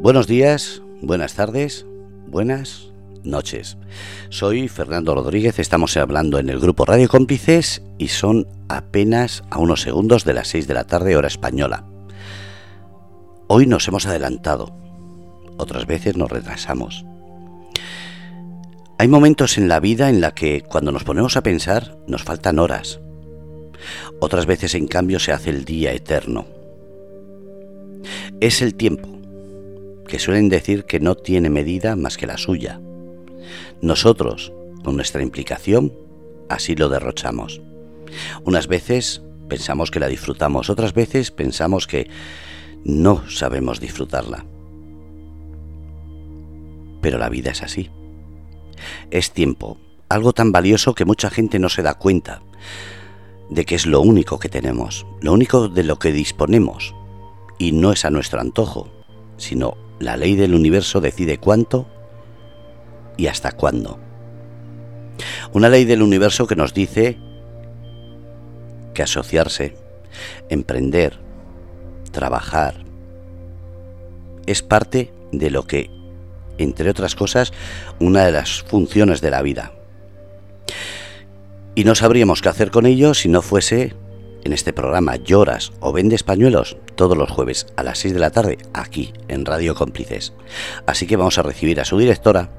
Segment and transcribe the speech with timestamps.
[0.00, 1.86] Buenos días, buenas tardes,
[2.26, 2.90] buenas
[3.22, 3.76] noches.
[4.28, 9.82] Soy Fernando Rodríguez, estamos hablando en el grupo Radio Cómplices y son apenas a unos
[9.82, 11.84] segundos de las 6 de la tarde hora española.
[13.46, 14.74] Hoy nos hemos adelantado,
[15.58, 17.04] otras veces nos retrasamos.
[18.98, 22.58] Hay momentos en la vida en la que cuando nos ponemos a pensar nos faltan
[22.58, 23.00] horas.
[24.20, 26.59] Otras veces en cambio se hace el día eterno.
[28.40, 29.08] Es el tiempo
[30.06, 32.80] que suelen decir que no tiene medida más que la suya.
[33.80, 35.92] Nosotros, con nuestra implicación,
[36.48, 37.62] así lo derrochamos.
[38.44, 42.10] Unas veces pensamos que la disfrutamos, otras veces pensamos que
[42.84, 44.44] no sabemos disfrutarla.
[47.00, 47.90] Pero la vida es así.
[49.10, 49.78] Es tiempo,
[50.08, 52.42] algo tan valioso que mucha gente no se da cuenta
[53.48, 56.94] de que es lo único que tenemos, lo único de lo que disponemos,
[57.60, 58.88] y no es a nuestro antojo,
[59.36, 61.86] sino la ley del universo decide cuánto
[63.18, 64.00] y hasta cuándo.
[65.52, 67.18] Una ley del universo que nos dice
[68.94, 69.76] que asociarse,
[70.48, 71.18] emprender,
[72.12, 72.82] trabajar,
[74.46, 75.90] es parte de lo que,
[76.56, 77.52] entre otras cosas,
[78.00, 79.72] una de las funciones de la vida.
[81.74, 83.94] Y no sabríamos qué hacer con ello si no fuese
[84.44, 88.30] en este programa Lloras o Vendes Pañuelos todos los jueves a las 6 de la
[88.30, 90.32] tarde aquí en Radio Cómplices.
[90.86, 92.50] Así que vamos a recibir a su directora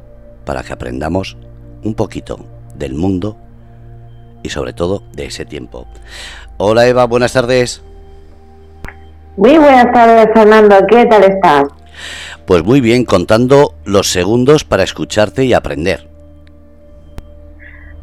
[0.45, 1.37] para que aprendamos
[1.83, 3.37] un poquito del mundo
[4.43, 5.87] y sobre todo de ese tiempo.
[6.57, 7.81] Hola Eva, buenas tardes.
[9.37, 11.63] Muy buenas tardes Fernando, ¿qué tal estás?
[12.45, 16.10] Pues muy bien, contando los segundos para escucharte y aprender.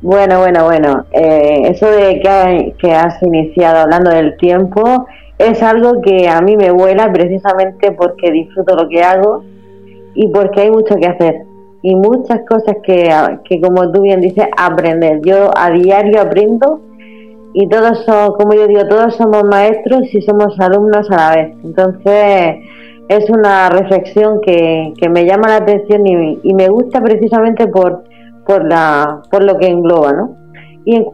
[0.00, 1.06] Bueno, bueno, bueno.
[1.12, 5.06] Eh, eso de que, que, has iniciado hablando del tiempo
[5.38, 9.44] es algo que a mí me vuela precisamente porque disfruto lo que hago
[10.14, 11.48] y porque hay mucho que hacer
[11.82, 13.08] y muchas cosas que,
[13.44, 15.20] que como tú bien dices, aprender.
[15.22, 16.81] Yo a diario aprendo
[17.53, 21.56] y todos son, como yo digo, todos somos maestros y somos alumnos a la vez.
[21.64, 22.56] Entonces
[23.08, 28.04] es una reflexión que, que me llama la atención y, y me gusta precisamente por
[28.48, 30.34] por, la, por lo que engloba, ¿no?
[30.86, 31.04] Y en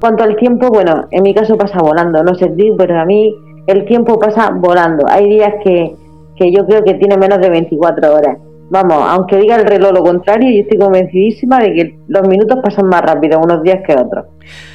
[0.00, 3.34] cuanto al tiempo, bueno, en mi caso pasa volando, no sé ti, pero a mí
[3.66, 5.04] el tiempo pasa volando.
[5.06, 5.94] Hay días que,
[6.36, 8.38] que yo creo que tiene menos de 24 horas.
[8.70, 12.86] Vamos, aunque diga el reloj lo contrario, yo estoy convencidísima de que los minutos pasan
[12.86, 14.24] más rápido unos días que otros.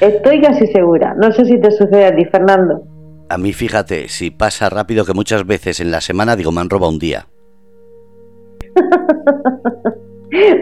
[0.00, 1.14] Estoy casi segura.
[1.14, 2.84] No sé si te sucede a ti, Fernando.
[3.28, 6.70] A mí, fíjate, si pasa rápido que muchas veces en la semana digo, me han
[6.70, 7.26] robado un día.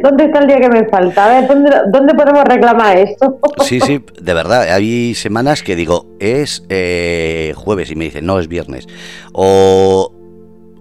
[0.02, 1.26] ¿Dónde está el día que me falta?
[1.26, 1.48] A ver,
[1.92, 3.38] ¿dónde, podemos reclamar esto?
[3.64, 4.62] Sí, sí, de verdad.
[4.72, 8.86] Hay semanas que digo, es eh, jueves y me dicen, no, es viernes.
[9.32, 10.12] O,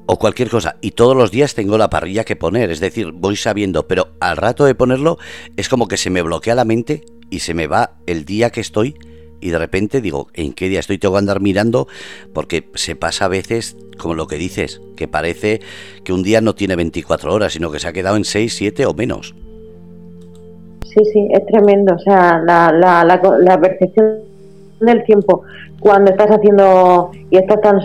[0.06, 0.78] o cualquier cosa.
[0.81, 2.72] Y todos los días tengo la parrilla que poner.
[2.72, 5.18] Es decir, voy sabiendo, pero al rato de ponerlo
[5.58, 8.62] es como que se me bloquea la mente y se me va el día que
[8.62, 8.96] estoy
[9.40, 10.98] y de repente digo, ¿en qué día estoy?
[10.98, 11.88] Tengo que andar mirando
[12.34, 15.59] porque se pasa a veces, como lo que dices, que parece
[16.03, 18.86] que un día no tiene 24 horas, sino que se ha quedado en 6, 7
[18.86, 19.36] o menos.
[20.86, 21.94] Sí, sí, es tremendo.
[21.94, 24.20] O sea, la, la, la, percepción
[24.80, 25.44] del tiempo
[25.80, 27.80] cuando estás haciendo y estás tan,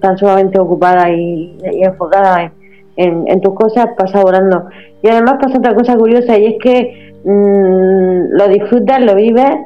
[0.00, 2.52] tan sumamente ocupada y, enfocada
[2.96, 4.66] en, tus cosas, pasa volando.
[5.02, 9.56] Y además pasa otra cosa curiosa y es que mmm, lo disfrutas, lo vives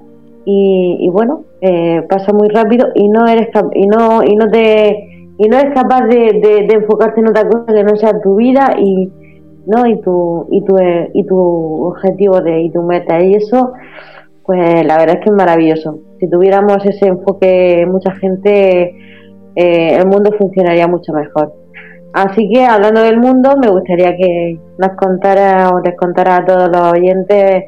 [0.45, 5.49] y, bueno eh, pasa muy rápido y no eres y no y no te y
[5.49, 9.11] no eres capaz de, enfocarte en otra cosa que no sea tu vida y
[9.67, 10.77] no y tu y tu
[11.15, 11.39] y tu
[11.87, 13.23] objetivo de y tu meta.
[13.23, 13.73] Y eso
[14.45, 16.01] pues la verdad es que es maravilloso.
[16.19, 18.95] Si tuviéramos ese enfoque mucha gente
[19.55, 21.55] eh, el mundo funcionaría mucho mejor.
[22.13, 26.69] Así que hablando del mundo me gustaría que nos contara o les contara a todos
[26.69, 27.65] los oyentes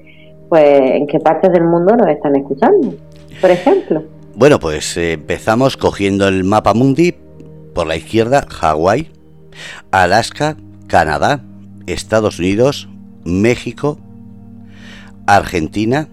[0.49, 2.95] pues en qué partes del mundo nos están escuchando,
[3.41, 4.03] por ejemplo.
[4.35, 7.15] Bueno, pues eh, empezamos cogiendo el mapa mundi
[7.75, 9.11] por la izquierda, Hawái,
[9.91, 10.57] Alaska,
[10.87, 11.41] Canadá,
[11.87, 12.89] Estados Unidos,
[13.25, 13.99] México,
[15.27, 16.09] Argentina,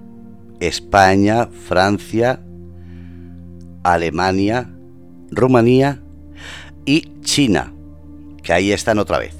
[0.59, 2.39] España, Francia,
[3.83, 4.69] Alemania,
[5.31, 5.99] Rumanía
[6.85, 7.73] y China,
[8.43, 9.35] que ahí están otra vez.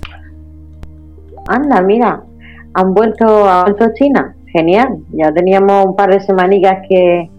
[1.47, 2.23] Anda, mira,
[2.73, 3.25] han vuelto,
[3.63, 4.97] vuelto China genial.
[5.11, 7.29] Ya teníamos un par de semanicas que,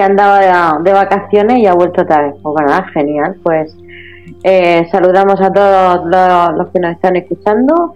[0.00, 2.34] andaba de, vacaciones y ha vuelto otra vez.
[2.42, 3.36] Pues nada, genial.
[3.42, 3.76] Pues
[4.42, 6.06] eh, saludamos a todos
[6.56, 7.92] los, que nos están escuchando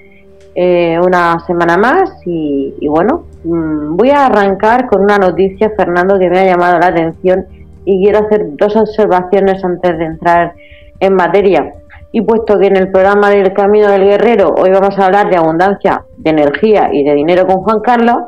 [0.55, 6.29] eh, una semana más y, bueno, mm, voy a arrancar con una noticia, Fernando, que
[6.29, 7.47] me ha llamado la atención
[7.85, 10.53] y quiero hacer dos observaciones antes de entrar
[11.01, 11.73] en materia.
[12.13, 15.37] y puesto que en el programa del Camino del Guerrero hoy vamos a hablar de
[15.37, 18.19] abundancia, de energía y de dinero con Juan Carlos,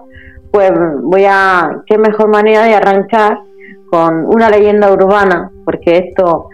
[0.57, 0.73] pues
[1.03, 3.41] voy a, qué mejor manera de arrancar
[3.91, 6.49] con una leyenda urbana, porque esto,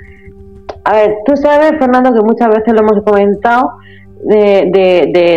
[0.82, 3.74] a ver, tú sabes, Fernando, que muchas veces lo hemos comentado,
[4.24, 4.70] de,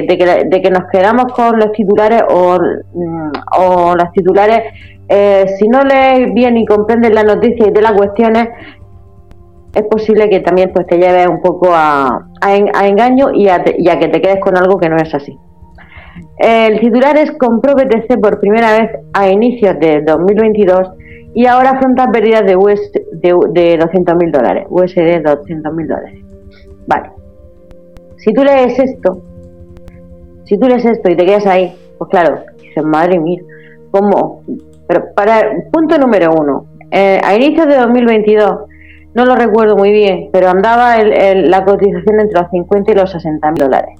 [0.07, 2.57] de, que, nos quedamos con los titulares o,
[2.94, 4.63] mm, o los titulares,
[5.09, 8.50] eh, si no lees bien y comprendes la noticia y de las cuestiones,
[9.75, 13.89] es posible que también pues te lleves un poco a, a, engaño y a, y
[13.89, 15.38] a que te quedes con algo que no es así.
[16.38, 20.92] El titular es compró BTC por primera vez a inicios de 2022
[21.34, 25.88] y ahora afronta pérdidas de, US, de, de 200 mil dólares, USD de 200 mil
[25.88, 26.20] dólares.
[26.88, 27.12] Vale.
[28.18, 29.22] Si tú lees esto,
[30.46, 33.42] si tú lees esto y te quedas ahí, pues claro, dices, madre mía,
[33.92, 34.44] ¿cómo?
[34.88, 35.42] Pero para
[35.72, 38.60] punto número uno, eh, a inicios de 2022,
[39.14, 43.52] no lo recuerdo muy bien, pero andaba la cotización entre los 50 y los 60
[43.52, 44.00] mil dólares.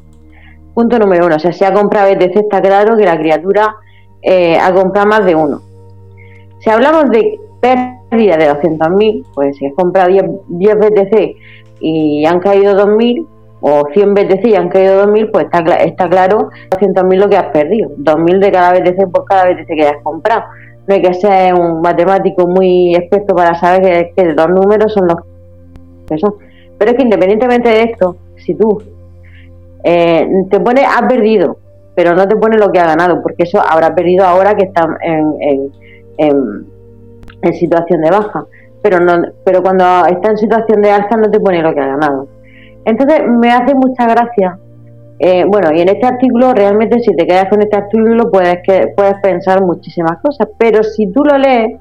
[0.76, 3.76] Punto número uno, o sea, si ha comprado BTC está claro que la criatura
[4.22, 5.62] eh, ha comprado más de uno.
[6.60, 11.36] Si hablamos de pérdida de 200.000, pues si has comprado 10, 10 BTC
[11.80, 13.26] y han caído 2.000,
[13.68, 17.52] o 100 BTC y han caído 2.000, pues está, está claro 200.000 lo que has
[17.52, 17.90] perdido.
[17.98, 20.44] 2.000 de cada BTC por cada BTC que hayas comprado.
[20.88, 25.18] No hay que ser un matemático muy experto para saber que, los números son los
[26.08, 26.36] que son.
[26.78, 28.84] Pero es que independientemente de esto, si tú
[29.88, 31.60] eh, te pone, ha perdido,
[31.94, 34.98] pero no te pone lo que ha ganado, porque eso habrá perdido ahora que está
[35.02, 35.72] en,
[36.18, 38.46] en, situación de baja.
[38.82, 41.88] Pero, no, pero cuando está en situación de alza no te pone lo que ha
[41.88, 42.28] ganado.
[42.84, 44.58] Entonces me hace mucha gracia.
[45.20, 48.92] Eh, bueno, y en este artículo realmente si te quedas con este artículo puedes, que,
[48.98, 51.80] puedes pensar muchísimas cosas, pero si tú lo lees,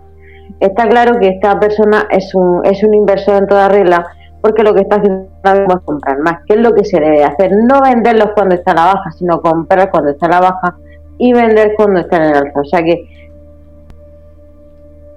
[0.60, 4.06] está claro que esta persona es un, es un inversor en toda regla
[4.44, 7.50] porque lo que está haciendo es comprar más, que es lo que se debe hacer,
[7.66, 10.76] no venderlos cuando está en la baja, sino comprar cuando está en la baja
[11.16, 12.60] y vender cuando está en el alza.
[12.60, 13.08] O sea que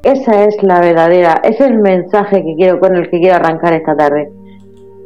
[0.03, 3.73] esa es la verdadera, ese es el mensaje que quiero con el que quiero arrancar
[3.73, 4.31] esta tarde.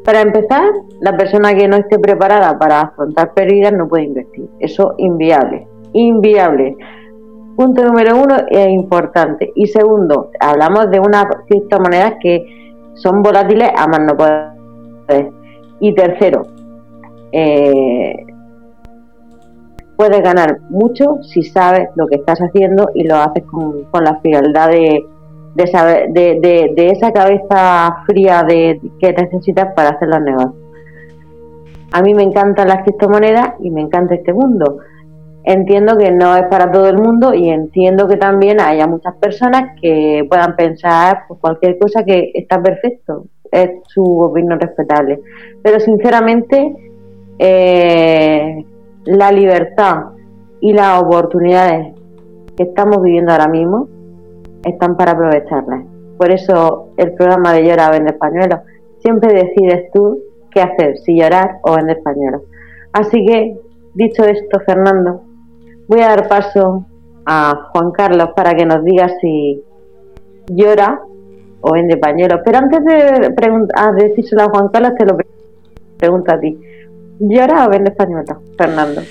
[0.05, 0.69] Para empezar,
[0.99, 4.47] la persona que no esté preparada para afrontar pérdidas no puede invertir.
[4.59, 6.77] Eso inviable, inviable.
[7.55, 9.51] Punto número uno es importante.
[9.55, 12.60] Y segundo, hablamos de unas criptomonedas que
[12.95, 15.31] son volátiles a más no poder.
[15.79, 16.43] Y tercero,
[17.31, 18.13] eh,
[19.95, 24.19] puedes ganar mucho si sabes lo que estás haciendo y lo haces con, con la
[24.19, 25.05] frialdad de,
[25.55, 26.39] de, saber, de,
[26.75, 30.55] de, esa cabeza fría de que necesitas para hacer los negocios.
[31.91, 34.77] A mí me encantan las criptomonedas y me encanta este mundo.
[35.43, 39.75] Entiendo que no es para todo el mundo y entiendo que también haya muchas personas
[39.81, 45.19] que puedan pensar pues, cualquier cosa que está perfecto, es su opinión respetable.
[45.63, 46.75] Pero sinceramente,
[47.39, 48.65] eh,
[49.05, 50.11] la libertad
[50.59, 51.95] y las oportunidades
[52.55, 53.87] que estamos viviendo ahora mismo
[54.63, 55.85] están para aprovecharlas.
[56.17, 58.59] Por eso el programa de Llora o Vende Pañuelos.
[58.99, 60.19] Siempre decides tú
[60.51, 62.43] qué hacer, si llorar o vender pañuelos.
[62.93, 63.57] Así que,
[63.95, 65.23] dicho esto, Fernando,
[65.91, 66.85] voy a dar paso
[67.25, 69.61] a Juan Carlos para que nos diga si
[70.47, 71.01] llora
[71.59, 72.39] o vende pañuelos.
[72.45, 73.35] Pero antes de,
[73.75, 75.17] a decírselo a Juan Carlos, te lo
[75.97, 76.57] pregunto a ti.
[77.19, 79.01] ¿Llora o vende pañuelos, Fernando?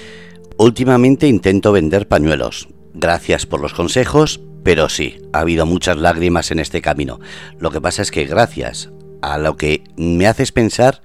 [0.57, 2.69] Últimamente intento vender pañuelos.
[2.95, 7.19] Gracias por los consejos pero sí, ha habido muchas lágrimas en este camino.
[7.59, 8.91] Lo que pasa es que gracias
[9.23, 11.03] a lo que me haces pensar,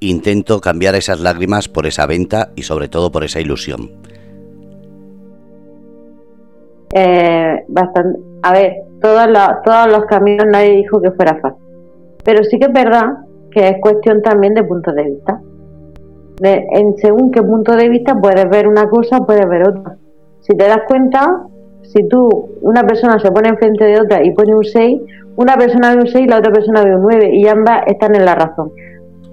[0.00, 3.92] intento cambiar esas lágrimas por esa venta y sobre todo por esa ilusión.
[6.94, 8.18] Eh, bastante.
[8.42, 11.62] A ver, todos los, todos los caminos nadie dijo que fuera fácil.
[12.24, 13.18] Pero sí que es verdad
[13.50, 15.40] que es cuestión también de punto de vista.
[16.40, 19.96] De, en según qué punto de vista puedes ver una cosa, puedes ver otra.
[20.40, 21.46] Si te das cuenta,
[21.82, 25.00] si tú, una persona se pone enfrente de otra y pone un 6,
[25.36, 28.14] una persona ve un 6 y la otra persona ve un 9 y ambas están
[28.14, 28.70] en la razón.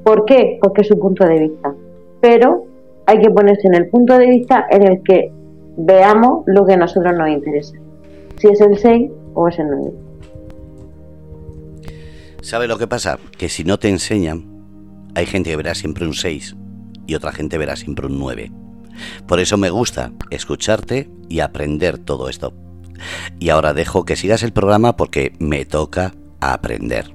[0.04, 0.58] ¿Por qué?
[0.62, 1.74] Porque es su punto de vista.
[2.22, 2.66] Pero
[3.06, 5.32] hay que ponerse en el punto de vista en el que
[5.78, 7.76] veamos lo que a nosotros nos interesa.
[8.38, 9.92] Si es el 6 o es el 9.
[12.42, 13.18] ¿Sabe lo que pasa?
[13.38, 14.46] Que si no te enseñan,
[15.16, 16.56] hay gente que verá siempre un 6
[17.08, 18.52] y otra gente verá siempre un 9.
[19.28, 22.54] Por eso me gusta escucharte y aprender todo esto.
[23.40, 27.06] Y ahora dejo que sigas el programa porque me toca aprender.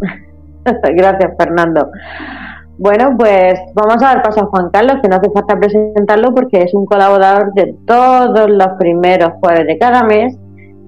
[0.64, 1.90] Gracias, Fernando.
[2.78, 6.62] Bueno, pues vamos a dar paso a Juan Carlos, que no hace falta presentarlo porque
[6.62, 10.38] es un colaborador de todos los primeros jueves de cada mes.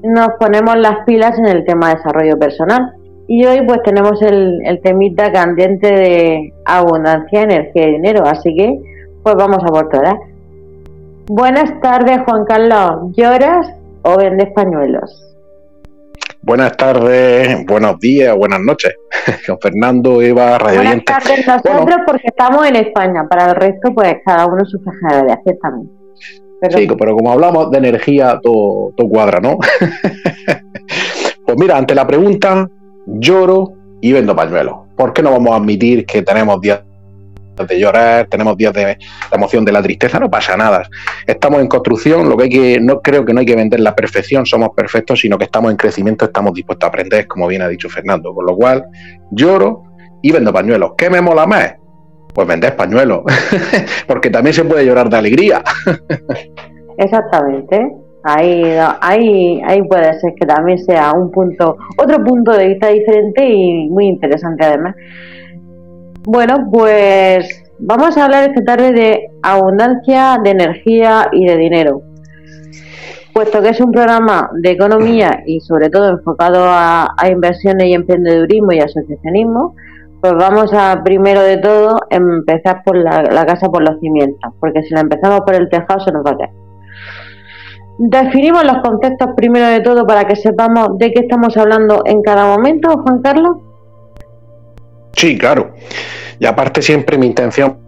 [0.05, 2.95] Nos ponemos las pilas en el tema de desarrollo personal
[3.27, 8.81] Y hoy pues tenemos el, temita candente de abundancia, energía y dinero, así que
[9.25, 10.15] pues vamos a por todas.
[11.27, 13.67] Buenas tardes Juan Carlos, ¿lloras
[14.03, 15.30] o vendes pañuelos?
[16.43, 18.95] Buenas tardes, buenos días, buenas noches.
[19.47, 24.17] Con Fernando, Eva, Radio Buenas tardes nosotros porque estamos en España, para el resto pues
[24.25, 25.91] cada uno su franja de hacer también.
[26.71, 29.59] Sí, pero como hablamos de energía, todo, todo cuadra, ¿no?
[31.47, 32.69] pues mira, ante la pregunta,
[33.07, 34.77] lloro y vendo pañuelos.
[34.97, 36.81] ¿Por qué no vamos a admitir que tenemos días
[37.67, 38.99] de llorar, tenemos días de,
[39.33, 40.19] emoción de la tristeza?
[40.19, 40.89] No pasa nada.
[41.27, 43.95] Estamos en construcción, lo que hay que, no creo que no hay que vender la
[43.95, 47.69] perfección, somos perfectos, sino que estamos en crecimiento, estamos dispuestos a aprender, como bien ha
[47.69, 48.35] dicho Fernando.
[48.35, 48.85] Con lo cual,
[49.31, 49.85] lloro
[50.23, 50.93] y vendo pañuelos.
[50.97, 51.75] ¿Qué me mola más?
[52.35, 53.23] Pues vender pañuelos,
[54.07, 55.63] porque también se puede llorar de alegría.
[56.99, 57.97] Exactamente.
[58.23, 58.63] Ahí,
[59.01, 63.89] ahí, ahí puede ser que también sea un punto, otro punto de vista diferente y
[63.89, 64.95] muy interesante además.
[66.25, 72.03] Bueno, pues vamos a hablar esta tarde de abundancia, de energía y de dinero.
[73.33, 78.73] Puesto que es un programa de economía y sobre todo enfocado a, inversiones y emprendedurismo
[78.73, 79.75] y asociacionismo,
[80.21, 84.93] pues vamos a primero de todo empezar por la, casa por los cimientos, porque si
[84.93, 86.51] la empezamos por el tejado se nos va a caer.
[87.97, 92.45] Definimos los conceptos primero de todo para que sepamos de qué estamos hablando en cada
[92.45, 93.70] momento, Juan Carlos.
[95.15, 95.75] Sí, claro.
[96.39, 97.79] Y aparte siempre mi intención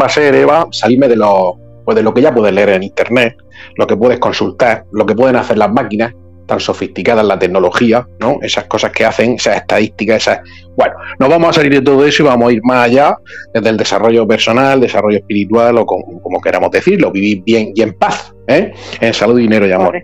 [0.00, 2.82] va a ser, Eva, salirme de lo, pues de lo que ya puedes leer en
[2.82, 3.36] Internet,
[3.76, 6.12] lo que puedes consultar, lo que pueden hacer las máquinas,
[6.46, 8.38] tan sofisticadas la tecnología, ¿no?
[8.42, 10.40] Esas cosas que hacen, esas estadísticas, esas...
[10.76, 13.16] Bueno, nos vamos a salir de todo eso y vamos a ir más allá,
[13.54, 18.34] desde el desarrollo personal, desarrollo espiritual o como, queramos decirlo, vivir bien y en paz,
[18.48, 18.72] ¿eh?
[19.00, 20.02] En salud, dinero y amor.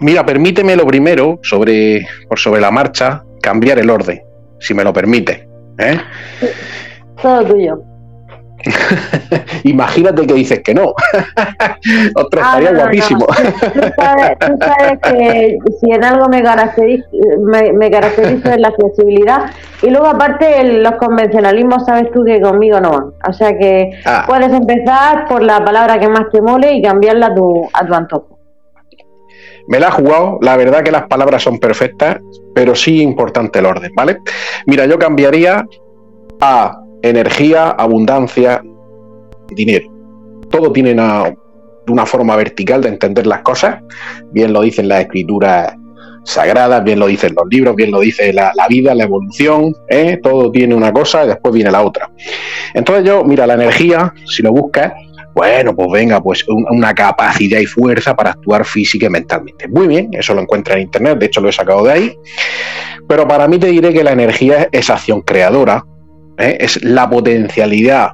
[0.00, 4.20] Mira, permíteme lo primero, sobre, por sobre la marcha, cambiar el orden,
[4.60, 5.48] si me lo permite.
[5.78, 6.00] ¿eh?
[7.20, 7.82] Todo tuyo.
[9.64, 10.88] Imagínate que dices que no.
[12.14, 13.26] Otro ah, estaría guapísimo.
[13.26, 17.06] Tú, sabes, que si en algo me caracterizo,
[17.40, 19.50] me, caracterizo es la flexibilidad.
[19.82, 23.12] Y luego, aparte, los convencionalismos, sabes tú que conmigo no van.
[23.28, 24.24] O sea que ah.
[24.26, 27.94] puedes empezar por la palabra que más te mole y cambiarla a tu, a tu
[27.94, 28.29] antojo.
[29.70, 32.18] Me la ha jugado, la verdad que las palabras son perfectas,
[32.56, 34.18] pero sí importante el orden, ¿vale?
[34.66, 35.64] Mira, yo cambiaría
[36.40, 38.64] a energía, abundancia,
[39.50, 39.88] dinero.
[40.50, 43.80] Todo tiene una, forma vertical de entender las cosas.
[44.32, 45.72] Bien lo dicen las escrituras
[46.24, 50.18] sagradas, bien lo dicen los libros, bien lo dice la, vida, la evolución, ¿eh?
[50.20, 52.10] todo tiene una cosa y después viene la otra.
[52.74, 54.92] Entonces yo, mira, la energía, si lo buscas,
[55.34, 59.68] bueno, pues venga, pues una capacidad y fuerza para actuar física y mentalmente.
[59.68, 62.18] Muy bien, eso lo encuentra en internet, de hecho lo he sacado de ahí.
[63.08, 65.84] Pero para mí te diré que la energía es acción creadora,
[66.38, 66.58] ¿eh?
[66.60, 68.12] es la potencialidad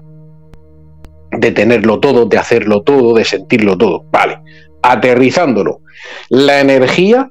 [1.33, 4.05] de tenerlo todo, de hacerlo todo, de sentirlo todo.
[4.11, 4.39] Vale,
[4.83, 5.81] aterrizándolo.
[6.29, 7.31] La energía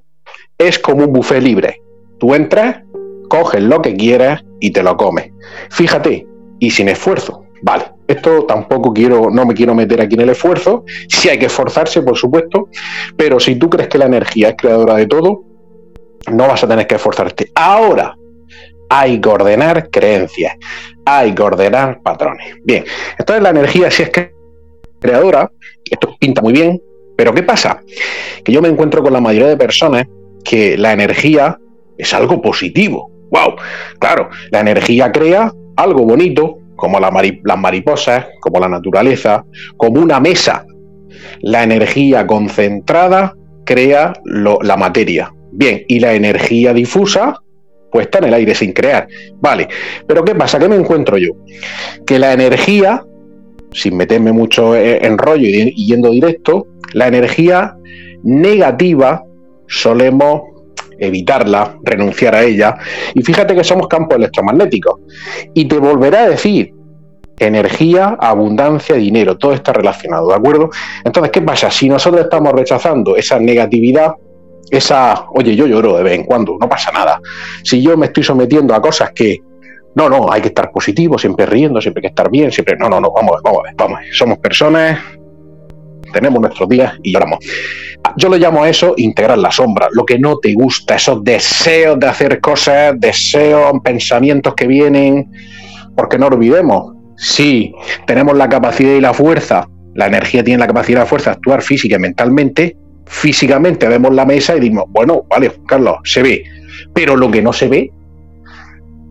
[0.58, 1.82] es como un buffet libre.
[2.20, 2.82] Tú entras,
[3.30, 5.32] coges lo que quieras y te lo comes.
[5.70, 6.28] Fíjate,
[6.60, 7.45] y sin esfuerzo.
[7.62, 10.84] Vale, esto tampoco quiero, no me quiero meter aquí en el esfuerzo.
[11.08, 12.70] Sí hay que esforzarse, por supuesto,
[13.16, 15.44] pero si tú crees que la energía es creadora de todo,
[16.32, 17.52] no vas a tener que esforzarte.
[17.56, 18.16] Ahora,
[18.90, 20.56] hay que ordenar creencias,
[21.06, 22.56] hay que ordenar patrones.
[22.64, 22.86] Bien,
[23.18, 24.34] entonces la energía si es que
[25.00, 25.52] creadora,
[25.90, 26.82] esto pinta muy bien,
[27.16, 27.82] pero ¿qué pasa?
[28.44, 30.06] Que yo me encuentro con la mayoría de personas
[30.44, 31.58] que la energía
[31.98, 33.12] es algo positivo.
[33.32, 33.56] ¡Wow!
[34.00, 39.46] Claro, la energía crea algo bonito, como las mariposas, como la naturaleza,
[39.78, 40.66] como una mesa.
[41.42, 43.34] La energía concentrada
[43.66, 45.32] crea la materia.
[45.52, 47.40] Bien, y la energía difusa
[47.92, 49.08] pues está en el aire sin crear.
[49.40, 49.70] Vale,
[50.06, 50.60] pero ¿qué pasa?
[50.60, 51.30] ¿Qué me encuentro yo?
[52.06, 53.06] Que la energía,
[53.72, 57.78] sin meterme mucho en rollo y yendo directo, la energía
[58.24, 59.24] negativa
[59.68, 60.42] solemos
[61.00, 62.78] evitarla, renunciar a ella.
[63.14, 65.00] Y fíjate que somos campos electromagnéticos.
[65.54, 66.74] Y te volverá a decir,
[67.40, 70.70] energía, abundancia, dinero, todo está relacionado, ¿de acuerdo?
[71.04, 71.70] Entonces, ¿qué pasa?
[71.70, 74.14] Si nosotros estamos rechazando esa negatividad,
[74.70, 77.20] esa, oye, yo lloro de vez en cuando, no pasa nada.
[77.64, 79.40] Si yo me estoy sometiendo a cosas que,
[79.96, 82.90] no, no, hay que estar positivo, siempre riendo, siempre hay que estar bien, siempre, no,
[82.90, 85.00] no, no, vamos, vamos, vamos, somos personas,
[86.16, 87.40] tenemos nuestros días y lloramos.
[88.16, 92.00] Yo le llamo a eso integrar la sombra, lo que no te gusta, esos deseos
[92.00, 95.30] de hacer cosas, deseos, pensamientos que vienen,
[95.94, 97.74] porque no olvidemos, si
[98.08, 101.36] tenemos la capacidad y la fuerza, la energía tiene la capacidad y la fuerza de
[101.36, 106.44] actuar física y mentalmente, físicamente vemos la mesa y decimos, bueno, vale, Carlos, se ve.
[106.94, 107.92] Pero lo que no se ve,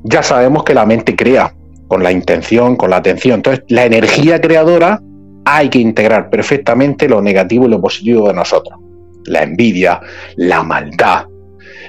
[0.04, 1.52] ya sabemos que la mente crea
[1.86, 3.36] con la intención, con la atención.
[3.36, 5.00] Entonces, la energía creadora
[5.44, 8.78] hay que integrar perfectamente lo negativo y lo positivo de nosotros.
[9.26, 10.00] La envidia,
[10.36, 11.26] la maldad,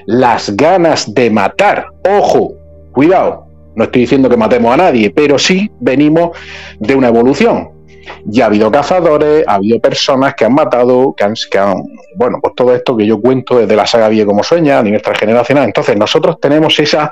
[0.05, 1.88] las ganas de matar.
[2.07, 2.53] Ojo,
[2.91, 3.45] cuidado,
[3.75, 6.38] no estoy diciendo que matemos a nadie, pero sí venimos
[6.79, 7.69] de una evolución.
[8.25, 11.24] Ya ha habido cazadores, ha habido personas que han matado, que
[11.57, 11.83] han,
[12.15, 15.01] bueno, pues todo esto que yo cuento desde la saga Vie como sueña a nivel
[15.01, 15.65] transgeneracional.
[15.65, 17.12] Entonces nosotros tenemos esa,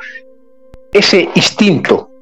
[0.92, 2.13] ese instinto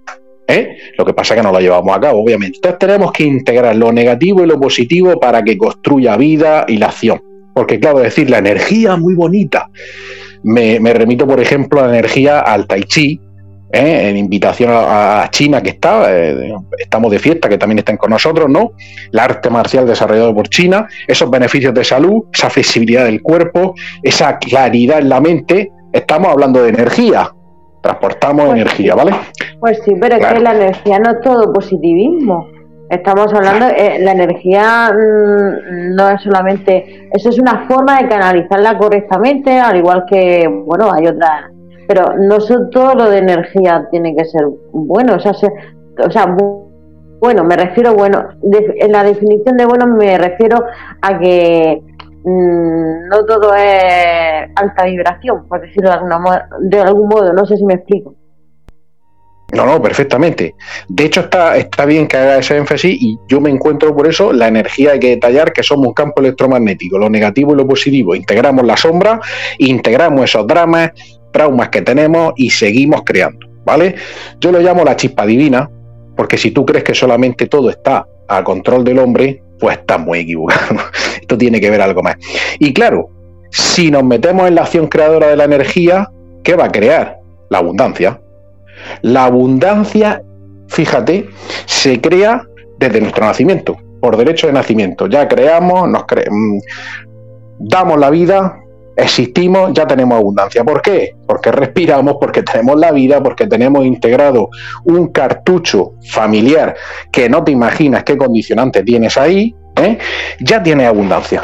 [0.47, 0.77] ¿eh?
[0.97, 2.57] Lo que pasa es que no lo llevamos a cabo, obviamente.
[2.57, 6.87] Entonces tenemos que integrar lo negativo y lo positivo para que construya vida y la
[6.87, 7.21] acción.
[7.53, 9.69] Porque, claro, decir la energía muy bonita.
[10.43, 13.19] Me, remito, por ejemplo, a la energía al Tai Chi,
[13.71, 14.09] ¿eh?
[14.09, 18.49] en invitación a, China que está, eh, estamos de fiesta, que también están con nosotros,
[18.49, 18.71] ¿no?
[19.11, 24.37] El arte marcial desarrollado por China, esos beneficios de salud, esa flexibilidad del cuerpo, esa
[24.39, 27.31] claridad en la mente, estamos hablando de energía,
[27.81, 29.11] transportamos pues energía, ¿vale?
[29.59, 32.47] Pues sí, pero es que la energía no es todo positivismo.
[32.89, 38.77] Estamos hablando, eh, la energía mm, no es solamente, eso es una forma de canalizarla
[38.77, 41.51] correctamente, al igual que, bueno, hay otras,
[41.87, 42.37] pero no
[42.69, 46.35] todo lo de energía tiene que ser bueno, o sea, o sea
[47.21, 50.65] bueno, me refiero, bueno, en la definición de bueno me refiero
[51.01, 51.81] a que
[52.23, 57.57] Mm, no todo es alta vibración, por decirlo de, alguna, de algún modo, no sé
[57.57, 58.15] si me explico.
[59.53, 60.55] No, no, perfectamente.
[60.87, 64.31] De hecho, está, está bien que haga ese énfasis y yo me encuentro por eso
[64.31, 68.15] la energía hay que detallar que somos un campo electromagnético, lo negativo y lo positivo.
[68.15, 69.19] Integramos la sombra,
[69.57, 70.91] integramos esos dramas,
[71.33, 73.95] traumas que tenemos y seguimos creando, ¿vale?
[74.39, 75.69] Yo lo llamo la chispa divina,
[76.15, 78.05] porque si tú crees que solamente todo está
[78.37, 80.75] a control del hombre, pues estás muy equivocado.
[81.21, 82.15] Esto tiene que ver algo más.
[82.59, 83.09] Y claro,
[83.51, 86.09] si nos metemos en la acción creadora de la energía,
[86.43, 87.19] ¿qué va a crear?
[87.49, 88.21] La abundancia.
[89.01, 90.23] La abundancia,
[90.67, 91.29] fíjate,
[91.65, 92.43] se crea
[92.79, 95.07] desde nuestro nacimiento, por derecho de nacimiento.
[95.07, 96.59] Ya creamos, nos mm,
[97.59, 98.57] damos la vida,
[98.95, 100.63] existimos, ya tenemos abundancia.
[100.63, 101.15] ¿Por qué?
[101.27, 104.49] Porque respiramos, porque tenemos la vida, porque tenemos integrado
[104.85, 106.75] un cartucho familiar
[107.11, 109.97] que no te imaginas qué condicionante tienes ahí, ¿eh?
[110.39, 111.43] ya tienes abundancia.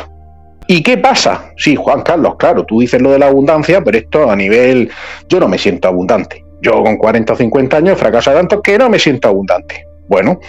[0.67, 1.51] ¿Y qué pasa?
[1.55, 4.89] Sí, Juan Carlos, claro, tú dices lo de la abundancia, pero esto a nivel,
[5.29, 6.43] yo no me siento abundante.
[6.61, 9.85] Yo con 40 o 50 años fracaso tanto que no me siento abundante.
[10.09, 10.39] Bueno,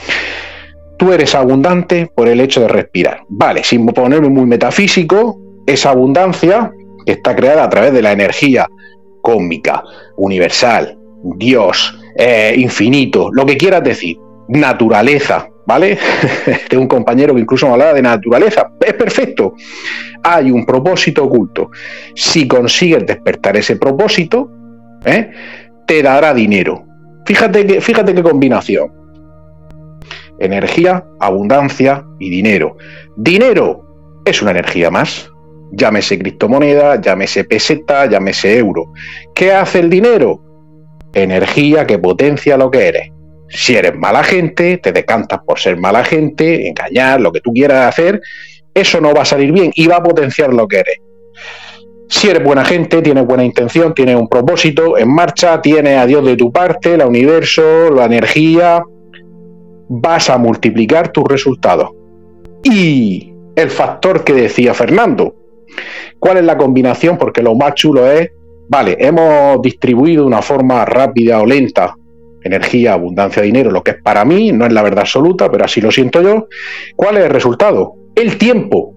[0.96, 3.20] tú eres abundante por el hecho de respirar.
[3.28, 6.72] Vale, sin ponerme muy metafísico, esa abundancia
[7.12, 8.68] está creada a través de la energía
[9.20, 9.82] cósmica,
[10.16, 10.98] universal,
[11.36, 14.16] Dios, eh, infinito, lo que quieras decir,
[14.48, 15.98] naturaleza, ¿vale?
[16.68, 19.54] Tengo un compañero que incluso me hablaba de naturaleza, es perfecto.
[20.22, 21.70] Hay un propósito oculto.
[22.14, 24.50] Si consigues despertar ese propósito,
[25.04, 25.30] ¿eh?
[25.86, 26.84] te dará dinero.
[27.24, 28.92] Fíjate, fíjate qué combinación.
[30.38, 32.76] Energía, abundancia y dinero.
[33.16, 35.30] Dinero es una energía más
[35.72, 38.92] llámese criptomoneda, llámese peseta, llámese euro.
[39.34, 40.40] ¿Qué hace el dinero?
[41.12, 43.10] Energía que potencia lo que eres.
[43.48, 47.86] Si eres mala gente, te decantas por ser mala gente, engañar, lo que tú quieras
[47.86, 48.20] hacer,
[48.74, 50.98] eso no va a salir bien y va a potenciar lo que eres.
[52.08, 56.24] Si eres buena gente, tienes buena intención, tienes un propósito en marcha, tienes a Dios
[56.24, 58.82] de tu parte, el universo, la energía,
[59.88, 61.90] vas a multiplicar tus resultados.
[62.62, 65.34] Y el factor que decía Fernando,
[66.18, 67.18] ¿Cuál es la combinación?
[67.18, 68.30] Porque lo más chulo es,
[68.68, 71.94] vale, hemos distribuido de una forma rápida o lenta
[72.42, 75.80] energía, abundancia, dinero, lo que es para mí, no es la verdad absoluta, pero así
[75.80, 76.46] lo siento yo.
[76.96, 77.94] ¿Cuál es el resultado?
[78.14, 78.94] El tiempo.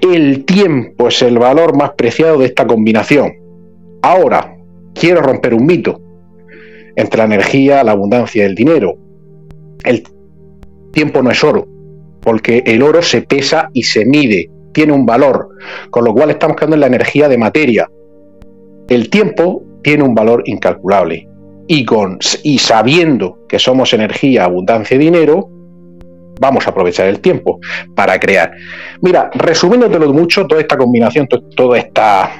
[0.00, 3.32] El tiempo es el valor más preciado de esta combinación.
[4.02, 4.56] Ahora,
[4.94, 6.00] quiero romper un mito
[6.96, 8.94] entre la energía, la abundancia y el dinero.
[9.84, 10.02] El
[10.92, 11.66] tiempo no es oro,
[12.20, 15.48] porque el oro se pesa y se mide tiene un valor,
[15.90, 17.90] con lo cual estamos quedando en la energía de materia.
[18.88, 21.28] El tiempo tiene un valor incalculable
[21.66, 25.48] y, con, y sabiendo que somos energía, abundancia y dinero,
[26.40, 27.60] vamos a aprovechar el tiempo
[27.94, 28.52] para crear.
[29.00, 32.30] Mira, resumiéndotelo mucho, toda esta combinación, toda esta,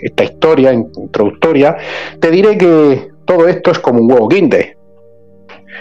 [0.00, 1.76] esta historia introductoria,
[2.18, 4.76] te diré que todo esto es como un huevo Kinder.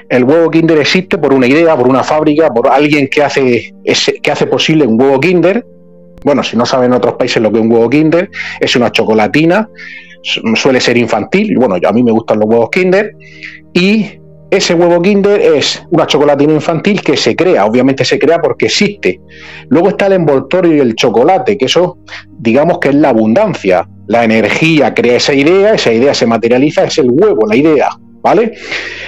[0.09, 3.73] El huevo Kinder existe por una idea, por una fábrica, por alguien que hace,
[4.21, 5.65] que hace posible un huevo Kinder
[6.23, 8.29] bueno, si no saben en otros países lo que es un huevo Kinder,
[8.59, 9.67] es una chocolatina,
[10.55, 13.15] suele ser infantil, y bueno, a mí me gustan los huevos Kinder,
[13.73, 14.05] y
[14.51, 19.21] ese huevo Kinder es una chocolatina infantil que se crea, obviamente se crea porque existe.
[19.69, 21.97] Luego está el envoltorio y el chocolate, que eso
[22.37, 23.87] digamos que es la abundancia.
[24.07, 27.89] La energía crea esa idea, esa idea se materializa, es el huevo, la idea,
[28.21, 28.51] ¿vale?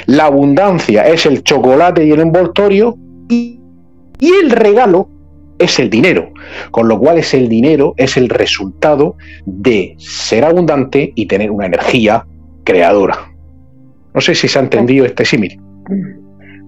[0.05, 2.95] La abundancia es el chocolate y el envoltorio
[3.27, 3.59] y
[4.21, 5.09] el regalo
[5.59, 6.29] es el dinero,
[6.71, 11.67] con lo cual es el dinero es el resultado de ser abundante y tener una
[11.67, 12.25] energía
[12.63, 13.15] creadora.
[14.13, 15.59] No sé si se ha entendido este símil.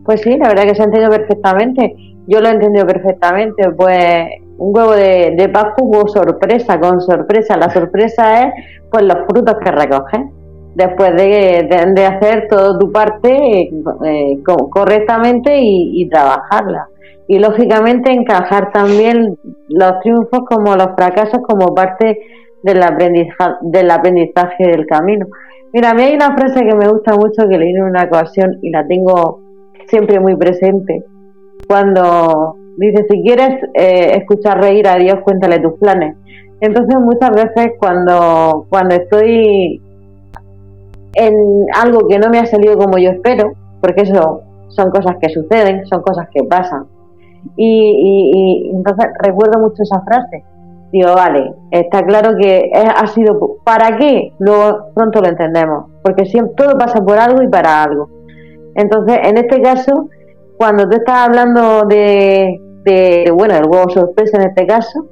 [0.04, 1.96] Pues sí, la verdad que se ha entendido perfectamente.
[2.28, 3.72] Yo lo he entendido perfectamente.
[3.72, 7.58] Pues un huevo de, de hubo sorpresa, con sorpresa.
[7.58, 8.54] La sorpresa es
[8.92, 10.22] pues los frutos que recoges
[10.76, 13.70] después de, de, hacer toda tu parte
[14.04, 16.88] eh, correctamente y, y, trabajarla.
[17.28, 22.20] Y lógicamente encajar también los triunfos como los fracasos como parte
[22.62, 25.28] del aprendizaje, del aprendizaje del camino.
[25.74, 28.60] Mira, a mí hay una frase que me gusta mucho que leí en una ocasión
[28.62, 29.42] y la tengo
[29.88, 31.04] siempre muy presente.
[31.68, 36.16] Cuando dice, si quieres eh, escuchar reír a Dios, cuéntale tus planes.
[36.62, 39.82] Entonces muchas veces cuando, cuando estoy
[41.16, 45.30] en algo que no me ha salido como yo espero, porque eso son cosas que
[45.30, 46.86] suceden, son cosas que pasan.
[47.56, 50.44] Y, y entonces recuerdo mucho esa frase,
[50.92, 56.54] digo, vale, está claro que ha sido para qué, luego pronto lo entendemos, porque siempre
[56.56, 58.10] todo pasa por algo y para algo.
[58.76, 60.10] Entonces, en este caso,
[60.58, 65.08] cuando tú estás hablando de, de bueno, el huevo sorpresa en este caso,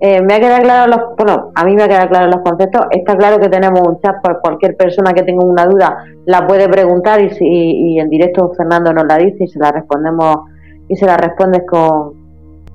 [0.00, 2.86] eh, me ha quedado claro los, bueno, a mí me ha quedado claro los conceptos.
[2.90, 6.68] Está claro que tenemos un chat por cualquier persona que tenga una duda la puede
[6.68, 10.36] preguntar y, y en directo Fernando nos la dice y se la respondemos
[10.94, 12.14] y se la respondes con,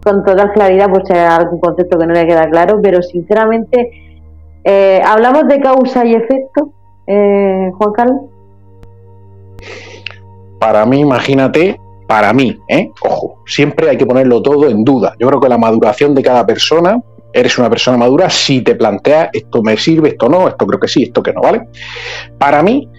[0.03, 3.89] con total claridad por si hay algún concepto que no le queda claro, pero sinceramente,
[4.63, 6.71] eh, ¿hablamos de causa y efecto,
[7.07, 8.21] eh, Juan Carlos?
[10.59, 12.91] Para mí, imagínate, para mí, ¿eh?
[13.03, 15.15] ojo, siempre hay que ponerlo todo en duda.
[15.17, 17.01] Yo creo que la maduración de cada persona,
[17.31, 20.87] eres una persona madura si te planteas esto me sirve, esto no, esto creo que
[20.89, 21.69] sí, esto que no, ¿vale?
[22.37, 22.89] Para mí,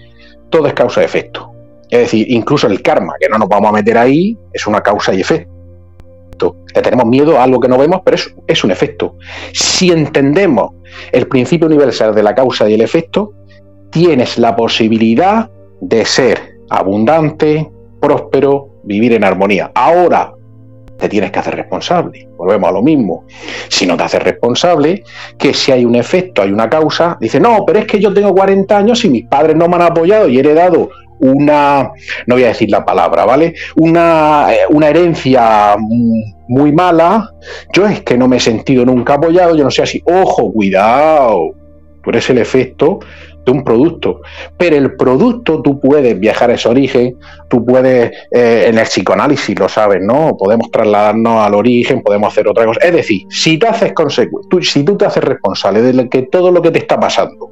[0.49, 1.50] todo es causa y efecto.
[1.91, 5.13] Es decir, incluso el karma, que no nos vamos a meter ahí, es una causa
[5.13, 5.51] y efecto
[6.81, 9.15] tenemos miedo a algo que no vemos, pero es, es un efecto.
[9.53, 10.71] Si entendemos
[11.11, 13.33] el principio universal de la causa y el efecto,
[13.91, 15.49] tienes la posibilidad
[15.81, 19.71] de ser abundante, próspero, vivir en armonía.
[19.75, 20.33] Ahora
[20.97, 22.29] te tienes que hacer responsable.
[22.37, 23.25] Volvemos a lo mismo.
[23.69, 25.03] Si no te haces responsable,
[25.37, 28.33] que si hay un efecto, hay una causa, dice, no, pero es que yo tengo
[28.33, 30.89] 40 años y mis padres no me han apoyado y he heredado
[31.21, 31.91] una,
[32.25, 33.53] no voy a decir la palabra, ¿vale?
[33.75, 35.75] Una, eh, una herencia
[36.47, 37.31] muy mala,
[37.73, 41.53] yo es que no me he sentido nunca apoyado, yo no sé así, ojo, cuidado,
[42.03, 42.99] tú eres el efecto
[43.45, 44.21] de un producto,
[44.57, 47.17] pero el producto tú puedes viajar a ese origen,
[47.49, 50.35] tú puedes, eh, en el psicoanálisis lo sabes, ¿no?
[50.37, 52.79] Podemos trasladarnos al origen, podemos hacer otra cosa.
[52.81, 53.93] Es decir, si te haces
[54.49, 57.49] tú, si tú te haces responsable de que todo lo que te está pasando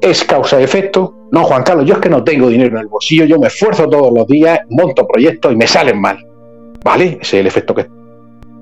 [0.00, 1.14] es causa y efecto.
[1.32, 3.88] No, Juan Carlos, yo es que no tengo dinero en el bolsillo, yo me esfuerzo
[3.88, 6.18] todos los días, monto proyectos y me salen mal.
[6.84, 7.18] ¿Vale?
[7.20, 7.86] Ese es el efecto que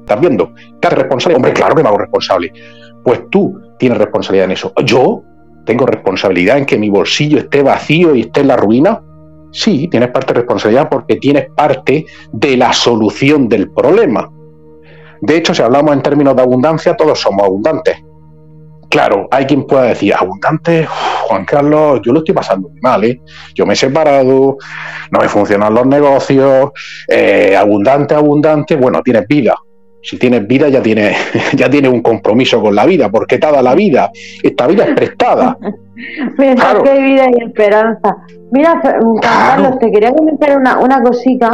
[0.01, 0.53] estás viendo.
[0.81, 1.37] ¿Te haces responsable?
[1.37, 2.53] Hombre, claro que me hago responsable.
[3.03, 4.73] Pues tú tienes responsabilidad en eso.
[4.85, 5.23] ¿Yo
[5.67, 9.03] tengo responsabilidad en que mi bolsillo esté vacío y esté en la ruina?
[9.53, 14.31] Sí, tienes parte de responsabilidad porque tienes parte de la solución del problema.
[15.21, 17.97] De hecho, si hablamos en términos de abundancia, todos somos abundantes.
[18.95, 20.87] Claro, hay quien pueda decir, abundante,
[21.27, 23.21] Juan Carlos, yo lo estoy pasando muy mal, ¿eh?
[23.53, 24.57] Yo me he separado,
[25.11, 26.71] no me funcionan los negocios,
[27.09, 29.57] eh, abundante, abundante, bueno, tienes vida.
[30.01, 31.17] Si tienes vida ya tienes,
[31.55, 34.13] ya tienes un compromiso con la vida, porque te da la vida.
[34.41, 35.59] Esta vida es prestada.
[36.39, 38.17] Mira, que hay vida y esperanza.
[38.53, 41.51] Mira, Juan Carlos, te quería comentar una, una cosita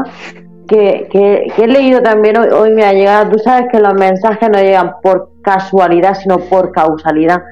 [0.71, 3.31] que, he leído también hoy, hoy me ha llegado.
[3.31, 7.43] Tú sabes que los mensajes no llegan por casualidad, sino por causalidad.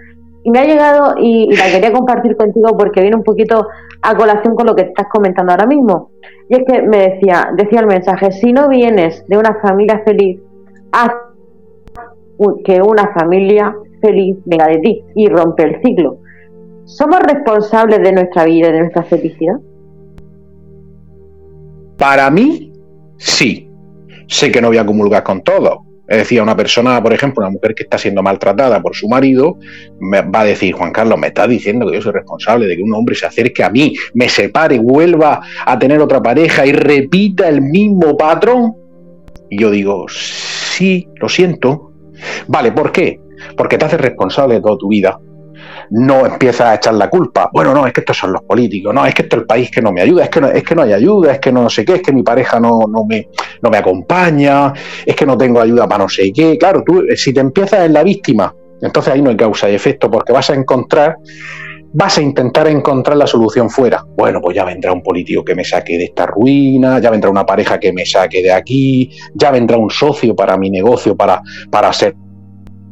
[0.45, 3.67] Y me ha llegado y, la quería compartir contigo porque viene un poquito
[4.03, 6.11] a colación con lo que estás comentando ahora mismo.
[6.49, 10.41] Y es que me decía, decía el mensaje, si no vienes de una familia feliz,
[10.93, 11.11] haz
[12.65, 16.19] que una familia feliz venga de ti y rompe el ciclo.
[16.85, 19.57] ¿Somos responsables de nuestra vida y de nuestra felicidad?
[21.99, 22.68] Para mí,
[23.19, 23.69] sí.
[24.27, 27.53] Sé que no voy a comulgar con todo, es decir, una persona, por ejemplo, una
[27.53, 29.59] mujer que está siendo maltratada por su marido,
[30.01, 32.83] me va a decir, Juan Carlos, me está diciendo que yo soy responsable de que
[32.83, 37.47] un hombre se acerque a mí, me separe, vuelva a tener otra pareja y repita
[37.47, 38.75] el mismo patrón.
[39.51, 41.93] Y yo digo, sí, lo siento.
[42.47, 43.21] Vale, ¿por qué?
[43.55, 45.21] Porque te haces responsable de toda tu vida.
[45.91, 47.51] No empiezas a echar la culpa.
[47.53, 49.71] Bueno, no, es que estos son los políticos, no, es que esto es el país
[49.71, 51.69] que no me ayuda, es que no, es que no hay ayuda, es que no
[51.69, 53.29] sé qué, es que mi pareja no, no, me,
[53.63, 54.73] no me acompaña,
[55.05, 56.59] es que no tengo ayuda para no sé qué.
[56.59, 60.11] Claro, tú si te empiezas en la víctima, entonces ahí no hay causa y efecto
[60.11, 61.17] porque vas a encontrar
[61.93, 64.05] vas a intentar encontrar la solución fuera.
[64.17, 67.47] Bueno, pues ya vendrá un político que me saque de esta ruina, ya vendrá una
[67.47, 71.93] pareja que me saque de aquí, ya vendrá un socio para mi negocio, para, para
[71.93, 72.15] ser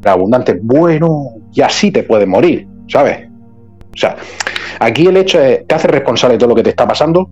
[0.04, 0.58] abundante.
[0.62, 3.28] Bueno, y así te puedes morir, ¿sabes?
[3.94, 4.16] O sea,
[4.78, 7.28] aquí el hecho es, ¿te hace responsable de todo lo que te está pasando?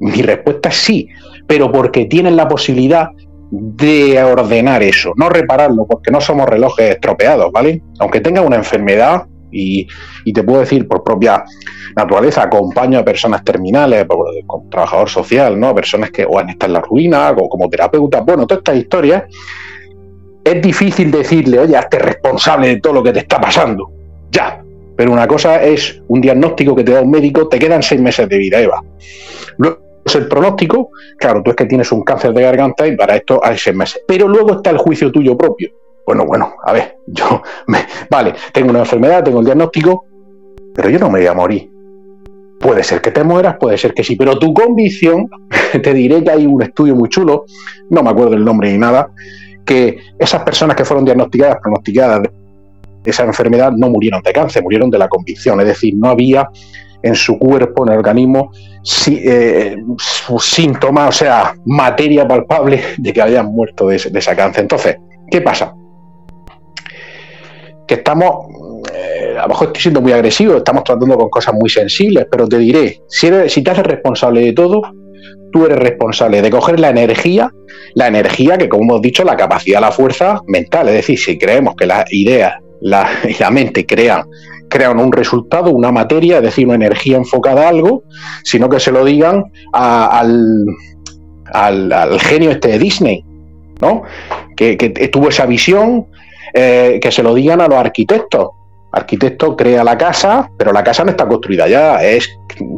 [0.00, 1.08] Mi respuesta es sí,
[1.46, 3.08] pero porque tienes la posibilidad
[3.50, 7.82] de ordenar eso, no repararlo, porque no somos relojes estropeados, ¿vale?
[8.00, 11.44] Aunque tengas una enfermedad, y, te puedo decir por propia
[11.96, 14.06] naturaleza, acompaño a personas terminales,
[14.46, 15.74] como trabajador social, ¿no?
[15.74, 18.20] Personas que o han estado en la ruina, o como terapeuta.
[18.20, 19.24] Bueno, todas estas historias
[20.42, 23.90] es difícil decirle, oye, hazte responsable de todo lo que te está pasando.
[24.30, 24.63] Ya.
[24.96, 28.28] Pero una cosa es un diagnóstico que te da un médico, te quedan seis meses
[28.28, 28.82] de vida, Eva.
[29.58, 33.16] Luego es el pronóstico, claro, tú es que tienes un cáncer de garganta y para
[33.16, 34.02] esto hay seis meses.
[34.06, 35.70] Pero luego está el juicio tuyo propio.
[36.06, 40.04] Bueno, bueno, a ver, yo, me, vale, tengo una enfermedad, tengo el diagnóstico,
[40.74, 41.70] pero yo no me voy a morir.
[42.60, 45.28] Puede ser que te mueras, puede ser que sí, pero tu convicción,
[45.82, 47.44] te diré que hay un estudio muy chulo,
[47.90, 49.10] no me acuerdo el nombre ni nada,
[49.64, 52.28] que esas personas que fueron diagnosticadas, pronosticadas
[53.10, 56.48] esa enfermedad no murieron de cáncer, murieron de la convicción, es decir, no había
[57.02, 58.50] en su cuerpo, en el organismo,
[58.82, 59.76] sí, eh,
[60.38, 64.62] síntomas, o sea, materia palpable de que habían muerto de, de esa cáncer.
[64.62, 64.96] Entonces,
[65.30, 65.74] ¿qué pasa?
[67.86, 68.46] que estamos,
[68.92, 73.28] eh, estoy siendo muy agresivo, estamos tratando con cosas muy sensibles, pero te diré, si,
[73.48, 74.82] si te haces responsable de todo,
[75.52, 77.50] tú eres responsable de coger la energía,
[77.94, 81.74] la energía que, como hemos dicho, la capacidad, la fuerza mental, es decir, si creemos
[81.76, 82.54] que las ideas
[82.84, 83.08] la,
[83.40, 84.24] la mente crean,
[84.68, 88.04] crean un resultado, una materia, es decir, una energía enfocada a algo,
[88.44, 90.64] sino que se lo digan al,
[91.52, 93.24] al, genio este de Disney,
[93.80, 94.02] ¿no?
[94.56, 96.06] Que, que tuvo esa visión,
[96.52, 98.50] eh, que se lo digan a los arquitectos.
[98.92, 102.28] Arquitecto crea la casa, pero la casa no está construida ya, es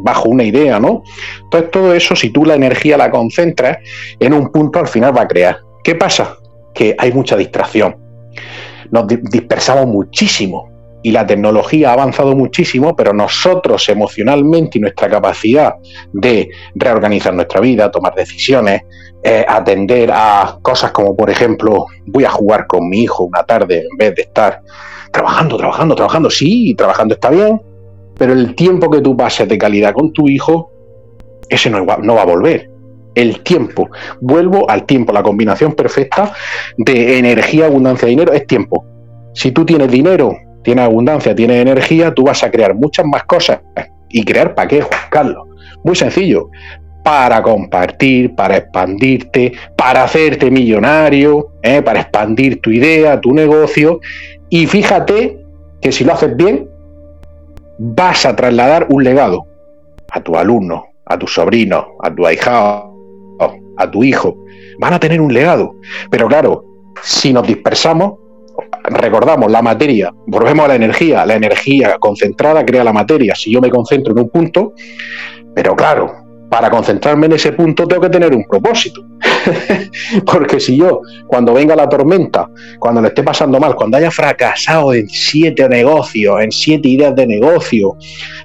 [0.02, 1.02] bajo una idea, ¿no?
[1.42, 3.76] Entonces todo eso, si tú la energía la concentras
[4.18, 5.58] en un punto, al final va a crear.
[5.84, 6.38] ¿Qué pasa?
[6.74, 7.96] Que hay mucha distracción.
[8.90, 10.70] Nos dispersamos muchísimo
[11.02, 15.74] y la tecnología ha avanzado muchísimo, pero nosotros emocionalmente y nuestra capacidad
[16.12, 18.82] de reorganizar nuestra vida, tomar decisiones,
[19.22, 23.86] eh, atender a cosas como, por ejemplo, voy a jugar con mi hijo una tarde
[23.90, 24.62] en vez de estar
[25.12, 26.30] trabajando, trabajando, trabajando.
[26.30, 27.60] Sí, trabajando está bien,
[28.18, 30.70] pero el tiempo que tú pases de calidad con tu hijo,
[31.48, 32.70] ese no, no va a volver.
[33.16, 36.32] El tiempo, vuelvo al tiempo, la combinación perfecta
[36.76, 38.84] de energía, abundancia, dinero, es tiempo.
[39.34, 43.60] Si tú tienes dinero, tienes abundancia, tienes energía, tú vas a crear muchas más cosas.
[44.10, 45.48] ¿Y crear para qué, Juan Carlos?
[45.82, 46.50] Muy sencillo
[47.06, 51.80] para compartir, para expandirte, para hacerte millonario, ¿eh?
[51.80, 54.00] para expandir tu idea, tu negocio.
[54.48, 55.38] Y fíjate
[55.80, 56.68] que si lo haces bien,
[57.78, 59.46] vas a trasladar un legado
[60.10, 62.95] a tu alumno, a tu sobrino, a tu ahijado,
[63.76, 64.36] a tu hijo.
[64.78, 65.76] Van a tener un legado.
[66.10, 66.64] Pero claro,
[67.02, 68.14] si nos dispersamos,
[68.84, 73.34] recordamos la materia, volvemos a la energía, la energía concentrada crea la materia.
[73.34, 74.72] Si yo me concentro en un punto,
[75.54, 79.04] pero claro, para concentrarme en ese punto tengo que tener un propósito.
[80.24, 84.94] Porque si yo, cuando venga la tormenta, cuando le esté pasando mal, cuando haya fracasado
[84.94, 87.96] en siete negocios, en siete ideas de negocio,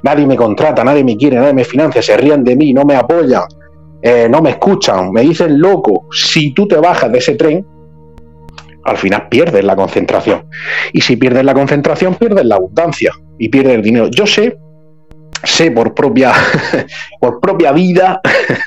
[0.03, 2.95] nadie me contrata, nadie me quiere, nadie me financia, se rían de mí, no me
[2.95, 3.43] apoyan,
[4.01, 7.65] eh, no me escuchan, me dicen loco, si tú te bajas de ese tren,
[8.83, 10.45] al final pierdes la concentración.
[10.91, 14.09] Y si pierdes la concentración, pierdes la abundancia y pierdes el dinero.
[14.09, 14.57] Yo sé
[15.43, 16.33] sé por propia,
[17.19, 18.21] por propia vida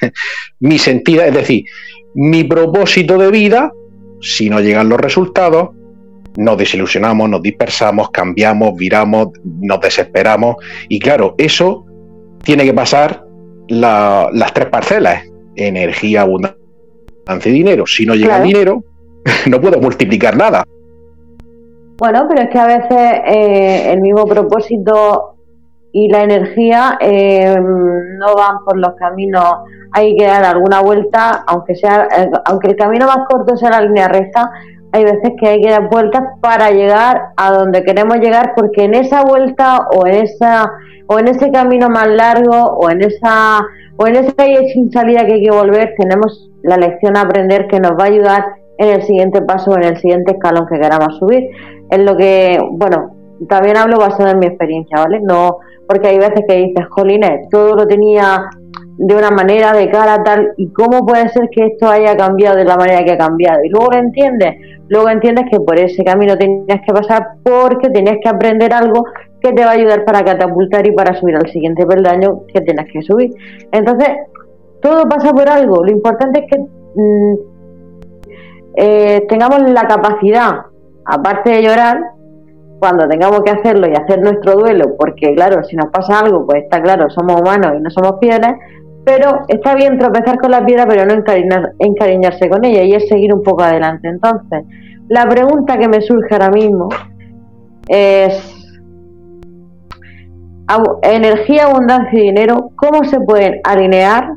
[0.60, 1.64] mi sentido, es decir,
[2.14, 3.72] mi propósito de vida,
[4.20, 5.70] si no llegan los resultados,
[6.36, 10.56] nos desilusionamos, nos dispersamos, cambiamos, viramos, nos desesperamos.
[10.88, 11.86] Y claro, eso
[12.42, 13.23] tiene que pasar
[13.68, 15.24] las tres parcelas,
[15.56, 16.58] energía, abundancia
[17.44, 17.86] y dinero.
[17.86, 18.82] Si no llega el dinero,
[19.46, 20.64] no puedo multiplicar nada.
[21.96, 25.36] Bueno, pero es que a veces eh, el mismo propósito
[25.92, 29.58] y la energía eh, no van por los caminos,
[29.92, 33.82] hay que dar alguna vuelta, aunque sea, eh, aunque el camino más corto sea la
[33.82, 34.50] línea recta,
[34.94, 38.94] hay veces que hay que dar vueltas para llegar a donde queremos llegar, porque en
[38.94, 40.70] esa vuelta o en esa
[41.08, 44.32] o en ese camino más largo o en esa o en esa
[44.72, 48.06] sin salida que hay que volver, tenemos la lección a aprender que nos va a
[48.06, 48.44] ayudar
[48.78, 51.48] en el siguiente paso o en el siguiente escalón que queramos subir.
[51.90, 53.16] Es lo que, bueno,
[53.48, 55.18] también hablo basado en mi experiencia, ¿vale?
[55.20, 58.48] No, porque hay veces que dices, jolines, todo lo tenía
[58.96, 62.64] de una manera, de cara, tal, y cómo puede ser que esto haya cambiado de
[62.64, 63.64] la manera que ha cambiado.
[63.64, 64.56] Y luego entiendes,
[64.88, 69.04] luego entiendes que por ese camino tenías que pasar porque tenías que aprender algo
[69.40, 72.86] que te va a ayudar para catapultar y para subir al siguiente peldaño que tienes
[72.92, 73.30] que subir.
[73.72, 74.08] Entonces,
[74.80, 75.84] todo pasa por algo.
[75.84, 77.34] Lo importante es que mm,
[78.76, 80.52] eh, tengamos la capacidad,
[81.04, 82.00] aparte de llorar,
[82.78, 86.64] cuando tengamos que hacerlo y hacer nuestro duelo, porque claro, si nos pasa algo, pues
[86.64, 88.54] está claro, somos humanos y no somos piedras,
[89.04, 91.22] pero está bien tropezar con la piedra, pero no
[91.78, 94.08] encariñarse con ella y es seguir un poco adelante.
[94.08, 94.64] Entonces,
[95.08, 96.88] la pregunta que me surge ahora mismo
[97.86, 98.50] es,
[101.02, 104.32] energía, abundancia y dinero, ¿cómo se pueden alinear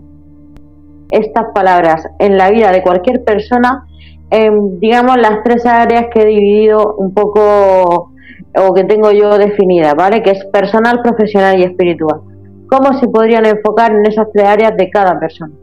[1.11, 3.85] estas palabras en la vida de cualquier persona
[4.29, 8.11] en, digamos, las tres áreas que he dividido un poco
[8.59, 10.21] o que tengo yo definida, ¿vale?
[10.21, 12.19] Que es personal, profesional y espiritual
[12.67, 15.53] cómo se podrían enfocar en esas tres áreas de cada persona.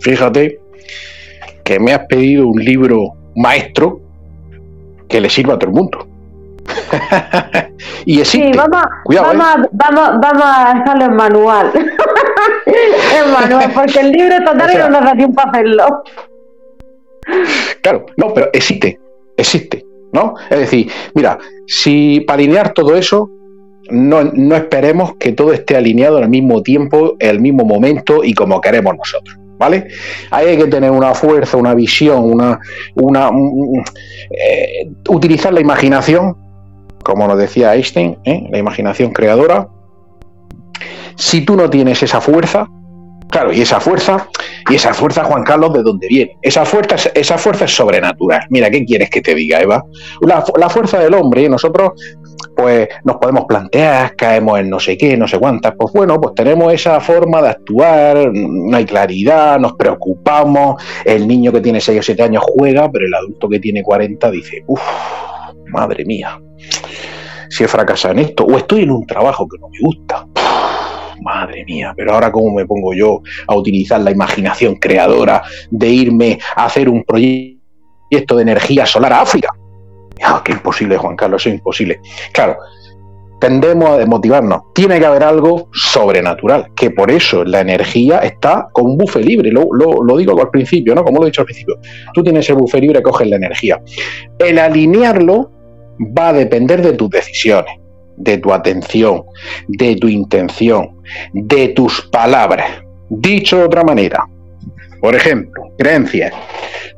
[0.00, 0.60] Fíjate
[1.64, 4.00] que me has pedido un libro maestro
[5.08, 6.06] que le sirva a todo el mundo.
[8.04, 8.52] y existe.
[8.52, 9.68] Sí, vamos, vamos, ¿eh?
[9.72, 11.72] vamos, vamos, a dejarlo en manual.
[12.66, 16.02] en manual, porque el libro total no nos da tiempo a hacerlo.
[17.82, 19.00] Claro, no, pero existe,
[19.36, 20.34] existe, ¿no?
[20.50, 23.30] Es decir, mira, si para alinear todo eso
[23.90, 28.96] no, esperemos que todo esté alineado al mismo tiempo, el mismo momento y como queremos
[28.96, 29.36] nosotros.
[29.58, 29.88] ¿Vale?
[30.30, 32.60] Ahí hay que tener una fuerza, una visión, una,
[32.94, 33.30] una
[34.30, 36.36] eh, utilizar la imaginación,
[37.02, 38.46] como nos decía Einstein, ¿eh?
[38.50, 39.68] la imaginación creadora.
[41.14, 42.68] Si tú no tienes esa fuerza,
[43.30, 44.28] claro, y esa fuerza,
[44.68, 46.36] y esa fuerza, Juan Carlos, ¿de dónde viene?
[46.42, 48.42] Esa fuerza, esa fuerza es sobrenatural.
[48.50, 49.82] Mira, ¿qué quieres que te diga, Eva?
[50.20, 51.92] La, la fuerza del hombre, nosotros
[52.54, 56.34] pues nos podemos plantear, caemos en no sé qué, no sé cuántas, pues bueno, pues
[56.34, 62.00] tenemos esa forma de actuar, no hay claridad, nos preocupamos, el niño que tiene 6
[62.00, 64.82] o 7 años juega, pero el adulto que tiene 40 dice, uff,
[65.66, 66.40] madre mía,
[67.48, 70.26] si he fracasado en esto, o estoy en un trabajo que no me gusta,
[71.20, 76.38] madre mía, pero ahora cómo me pongo yo a utilizar la imaginación creadora de irme
[76.54, 79.48] a hacer un proyecto de energía solar a África
[80.22, 82.00] Ah, qué imposible, Juan Carlos, eso es imposible.
[82.32, 82.56] Claro,
[83.38, 84.62] tendemos a desmotivarnos.
[84.74, 89.50] Tiene que haber algo sobrenatural, que por eso la energía está con un bufe libre.
[89.50, 91.04] Lo, digo al principio, ¿no?
[91.04, 91.78] Como lo he dicho al principio.
[92.14, 93.80] Tú tienes el bufe libre, coges la energía.
[94.38, 95.50] El alinearlo
[96.16, 97.78] va a depender de tus decisiones,
[98.16, 99.22] de tu atención,
[99.68, 101.02] de tu intención,
[101.32, 102.82] de tus palabras.
[103.08, 104.26] Dicho de otra manera,
[105.00, 106.32] por ejemplo, creencias.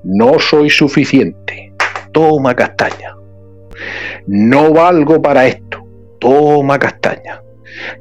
[0.04, 1.67] No soy suficiente
[2.18, 3.14] toma castaña.
[4.26, 5.87] No valgo para esto,
[6.18, 7.40] toma castaña.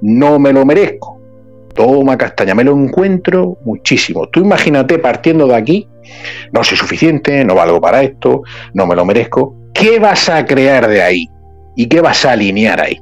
[0.01, 1.21] No me lo merezco,
[1.75, 2.55] toma castaña.
[2.55, 4.27] Me lo encuentro muchísimo.
[4.29, 5.87] Tú imagínate partiendo de aquí,
[6.51, 8.41] no soy suficiente, no valgo para esto,
[8.73, 9.55] no me lo merezco.
[9.71, 11.29] ¿Qué vas a crear de ahí?
[11.75, 12.99] ¿Y qué vas a alinear ahí?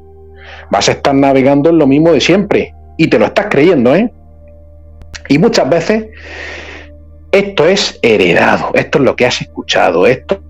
[0.70, 2.74] Vas a estar navegando en lo mismo de siempre.
[2.98, 4.12] Y te lo estás creyendo, ¿eh?
[5.30, 6.08] Y muchas veces
[7.32, 10.42] esto es heredado, esto es lo que has escuchado, esto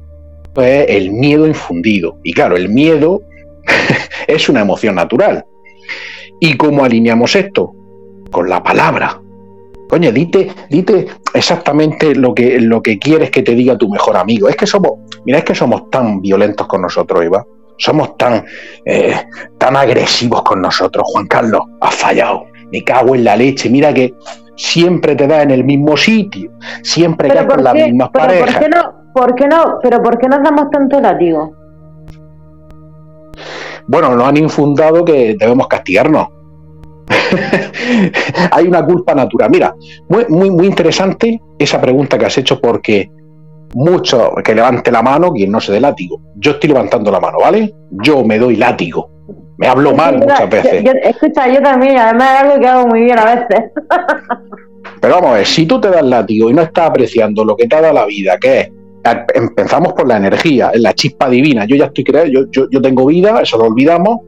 [0.62, 2.18] es el miedo infundido.
[2.24, 3.22] Y claro, el miedo
[4.28, 5.46] es una emoción natural.
[6.40, 7.74] ¿Y cómo alineamos esto?
[8.32, 9.22] Con la palabra.
[9.88, 14.50] Coño, dite, dite exactamente lo que, lo que quieres que te diga tu mejor amigo.
[14.50, 14.94] Es que somos,
[15.26, 17.46] mira, es que somos tan violentos con nosotros, Eva.
[17.78, 18.46] Somos tan,
[18.86, 19.14] eh,
[19.58, 21.06] tan agresivos con nosotros.
[21.08, 22.46] Juan Carlos, has fallado.
[22.72, 23.70] Me cago en la leche.
[23.70, 24.14] Mira que
[24.56, 26.52] siempre te da en el mismo sitio.
[26.82, 28.56] Siempre caes con las mismas parejas.
[28.56, 29.05] ¿por no?
[29.16, 29.80] ¿Por qué no?
[29.82, 31.56] ¿Pero por qué nos damos tanto látigo?
[33.88, 36.28] Bueno, nos han infundado que debemos castigarnos.
[38.52, 39.50] Hay una culpa natural.
[39.50, 39.74] Mira,
[40.10, 43.10] muy, muy, muy interesante esa pregunta que has hecho porque
[43.74, 46.20] mucho que levante la mano quien no se dé látigo.
[46.36, 47.74] Yo estoy levantando la mano, ¿vale?
[47.92, 49.10] Yo me doy látigo.
[49.58, 50.84] Me hablo mal muchas veces.
[51.04, 53.72] escucha, yo también, además es algo que hago muy bien a veces.
[55.00, 57.66] Pero vamos a ver, si tú te das látigo y no estás apreciando lo que
[57.66, 58.72] te da la vida, que es
[59.34, 61.66] empezamos por la energía, la chispa divina.
[61.66, 64.22] Yo ya estoy creado, yo, yo, tengo vida, eso lo olvidamos,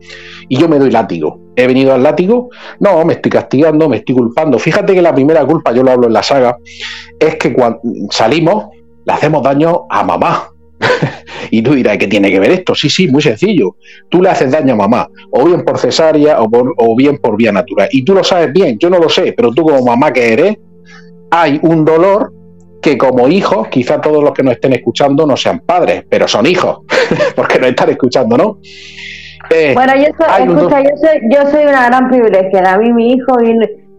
[0.47, 1.39] y yo me doy látigo.
[1.55, 2.49] ¿He venido al látigo?
[2.79, 4.59] No, me estoy castigando, me estoy culpando.
[4.59, 6.57] Fíjate que la primera culpa, yo lo hablo en la saga,
[7.19, 7.79] es que cuando
[8.11, 8.67] salimos
[9.05, 10.49] le hacemos daño a mamá.
[11.49, 12.75] y tú dirás, ¿qué tiene que ver esto?
[12.75, 13.77] Sí, sí, muy sencillo.
[14.09, 17.51] Tú le haces daño a mamá, o bien por cesárea o, o bien por vía
[17.51, 17.89] natural.
[17.91, 20.57] Y tú lo sabes bien, yo no lo sé, pero tú como mamá que eres,
[21.31, 22.31] hay un dolor
[22.87, 26.45] que como hijos, quizá todos los que nos estén escuchando no sean padres, pero son
[26.45, 26.79] hijos,
[27.35, 28.59] porque nos están escuchando, ¿no?
[29.49, 32.73] Eh, bueno, yo soy, escucha, yo soy, yo soy una gran privilegiada.
[32.73, 33.35] A mí mi hijo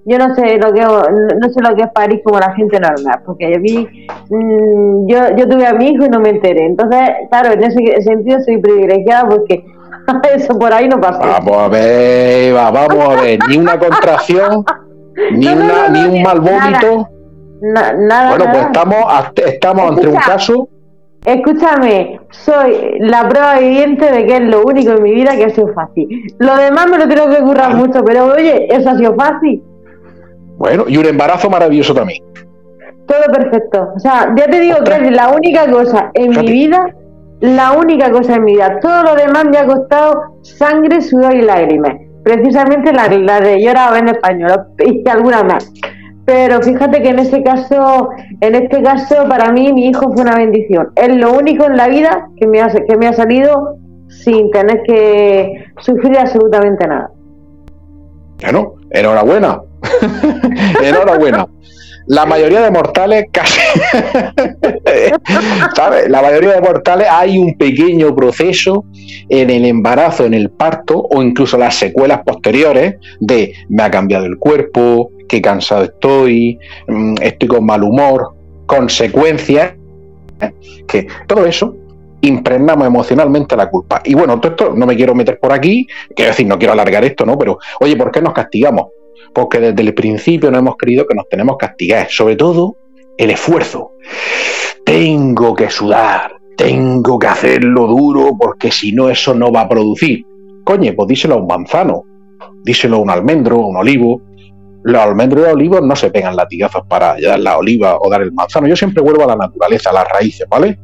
[0.06, 3.20] yo no sé lo que no sé lo que es París como la gente normal,
[3.26, 6.64] porque yo vi, mm, yo, yo tuve a mi hijo y no me enteré.
[6.64, 9.64] Entonces, claro, en ese sentido soy privilegiada porque
[10.34, 11.18] eso por ahí no pasa.
[11.18, 14.64] Vamos a ver, vamos a ver, ni una contracción,
[15.32, 16.96] ni una, ni un mal vómito.
[16.96, 17.17] Nada,
[17.60, 20.68] bueno, pues estamos, estamos ante un caso.
[21.24, 25.50] Escúchame, soy la prueba viviente de que es lo único en mi vida que ha
[25.50, 26.08] sido fácil.
[26.38, 29.62] Lo demás me lo tengo que currar mucho, pero oye, eso ha sido fácil.
[30.56, 32.22] Bueno, y un embarazo maravilloso también.
[33.06, 33.92] Todo perfecto.
[33.96, 36.94] O sea, ya te digo que es la única cosa en mi vida,
[37.40, 38.78] la única cosa en mi vida.
[38.80, 41.94] Todo lo demás me ha costado sangre, sudor y lágrimas.
[42.22, 45.72] Precisamente la, la de llorar en español y alguna más.
[46.28, 48.10] Pero fíjate que en este caso,
[48.42, 50.90] en este caso, para mí mi hijo fue una bendición.
[50.94, 54.82] Es lo único en la vida que me ha, que me ha salido sin tener
[54.82, 57.10] que sufrir absolutamente nada.
[58.42, 59.62] Bueno, enhorabuena.
[60.82, 61.46] Enhorabuena.
[62.08, 63.60] La mayoría de mortales casi.
[65.74, 66.10] ¿Sabes?
[66.10, 68.84] La mayoría de mortales hay un pequeño proceso
[69.30, 74.26] en el embarazo, en el parto o incluso las secuelas posteriores de me ha cambiado
[74.26, 78.34] el cuerpo, qué cansado estoy, mm, estoy con mal humor,
[78.66, 79.74] consecuencias.
[80.86, 81.76] Que todo eso
[82.20, 84.00] impregnamos emocionalmente la culpa.
[84.04, 87.04] Y bueno, todo esto no me quiero meter por aquí, quiero decir, no quiero alargar
[87.04, 87.36] esto, ¿no?
[87.38, 88.86] Pero, oye, ¿por qué nos castigamos?
[89.32, 92.76] porque desde el principio no hemos creído que nos tenemos que castigar, sobre todo
[93.16, 93.92] el esfuerzo.
[94.84, 100.24] Tengo que sudar, tengo que hacerlo duro porque si no eso no va a producir.
[100.64, 102.04] Coño, pues díselo a un manzano,
[102.64, 104.22] díselo a un almendro, a un olivo.
[104.88, 108.22] Los almendros y los olivos no se pegan latigazos para dar la oliva o dar
[108.22, 108.66] el manzano.
[108.66, 110.78] Yo siempre vuelvo a la naturaleza, a las raíces, ¿vale?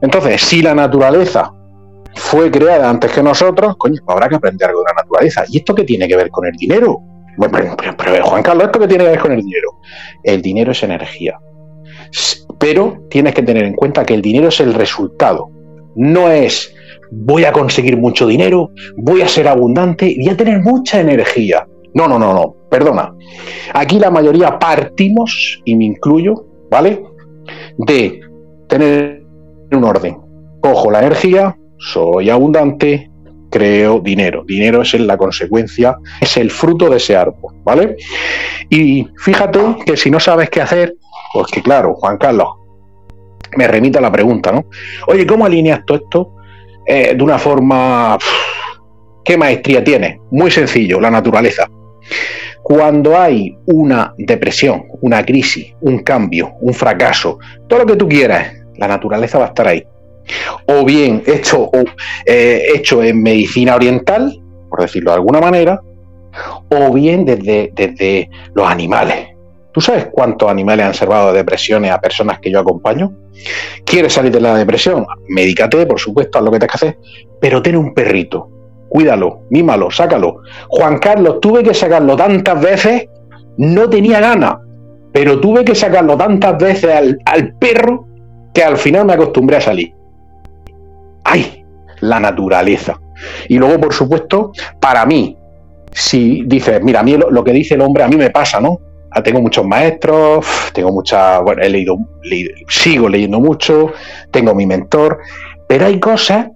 [0.00, 1.52] Entonces, si la naturaleza
[2.14, 5.44] fue creada antes que nosotros, coño, habrá que aprender algo de la naturaleza.
[5.48, 7.00] ¿Y esto qué tiene que ver con el dinero?
[7.96, 9.80] pero, Juan Carlos, ¿esto qué tiene que ver con el dinero?
[10.22, 11.38] El dinero es energía.
[12.58, 15.50] Pero tienes que tener en cuenta que el dinero es el resultado.
[15.96, 16.72] No es
[17.10, 21.66] voy a conseguir mucho dinero, voy a ser abundante y a tener mucha energía.
[21.94, 23.14] No, no, no, no, perdona.
[23.74, 27.02] Aquí la mayoría partimos, y me incluyo, ¿vale?
[27.78, 28.20] De
[28.68, 29.24] tener
[29.72, 30.18] un orden.
[30.60, 33.10] Cojo la energía, soy abundante,
[33.50, 34.44] creo dinero.
[34.44, 37.96] Dinero es la consecuencia, es el fruto de ese árbol, ¿vale?
[38.68, 40.94] Y fíjate que si no sabes qué hacer,
[41.32, 42.48] pues que claro, Juan Carlos,
[43.56, 44.66] me remita la pregunta, ¿no?
[45.06, 46.34] Oye, ¿cómo alineas todo esto
[46.86, 48.18] eh, de una forma...
[49.24, 50.20] ¿Qué maestría tiene?
[50.30, 51.68] Muy sencillo, la naturaleza.
[52.68, 58.52] Cuando hay una depresión, una crisis, un cambio, un fracaso, todo lo que tú quieras,
[58.76, 59.86] la naturaleza va a estar ahí
[60.66, 61.70] o bien hecho,
[62.26, 64.38] eh, hecho en medicina oriental,
[64.68, 65.80] por decirlo de alguna manera,
[66.68, 69.28] o bien desde, desde los animales.
[69.72, 73.12] ¿Tú sabes cuántos animales han salvado de depresiones a personas que yo acompaño?
[73.84, 75.06] ¿Quieres salir de la depresión?
[75.28, 76.98] Médicate, por supuesto, haz lo que tengas que hacer,
[77.40, 78.50] pero ten un perrito,
[78.88, 80.42] cuídalo, mímalo, sácalo.
[80.68, 83.08] Juan Carlos, tuve que sacarlo tantas veces,
[83.58, 84.56] no tenía ganas,
[85.12, 88.06] pero tuve que sacarlo tantas veces al, perro
[88.52, 89.92] que al final me acostumbré a salir.
[91.24, 91.64] ¡ay!
[92.00, 93.00] La naturaleza.
[93.48, 95.36] Y luego, por supuesto, para mí,
[95.92, 98.78] si dices, mira, a mí lo, que dice el hombre, a mí me pasa, ¿no?
[99.10, 101.96] Ah, tengo muchos maestros, tengo mucha, bueno, he leído,
[102.68, 103.92] sigo leyendo mucho,
[104.30, 105.18] tengo mi mentor,
[105.66, 106.48] pero hay cosas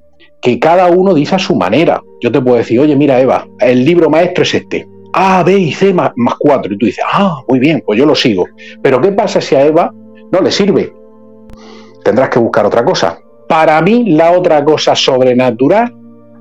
[0.42, 2.02] que cada uno dice a su manera.
[2.20, 4.86] Yo te puedo decir, oye, mira, Eva, el libro maestro es este.
[5.14, 6.74] A, B y C más, cuatro.
[6.74, 8.46] Y tú dices, ah, muy bien, pues yo lo sigo.
[8.82, 9.94] Pero ¿qué pasa si a Eva
[10.32, 10.92] no le sirve?
[12.04, 13.18] Tendrás que buscar otra cosa.
[13.48, 15.94] Para mí, la otra cosa sobrenatural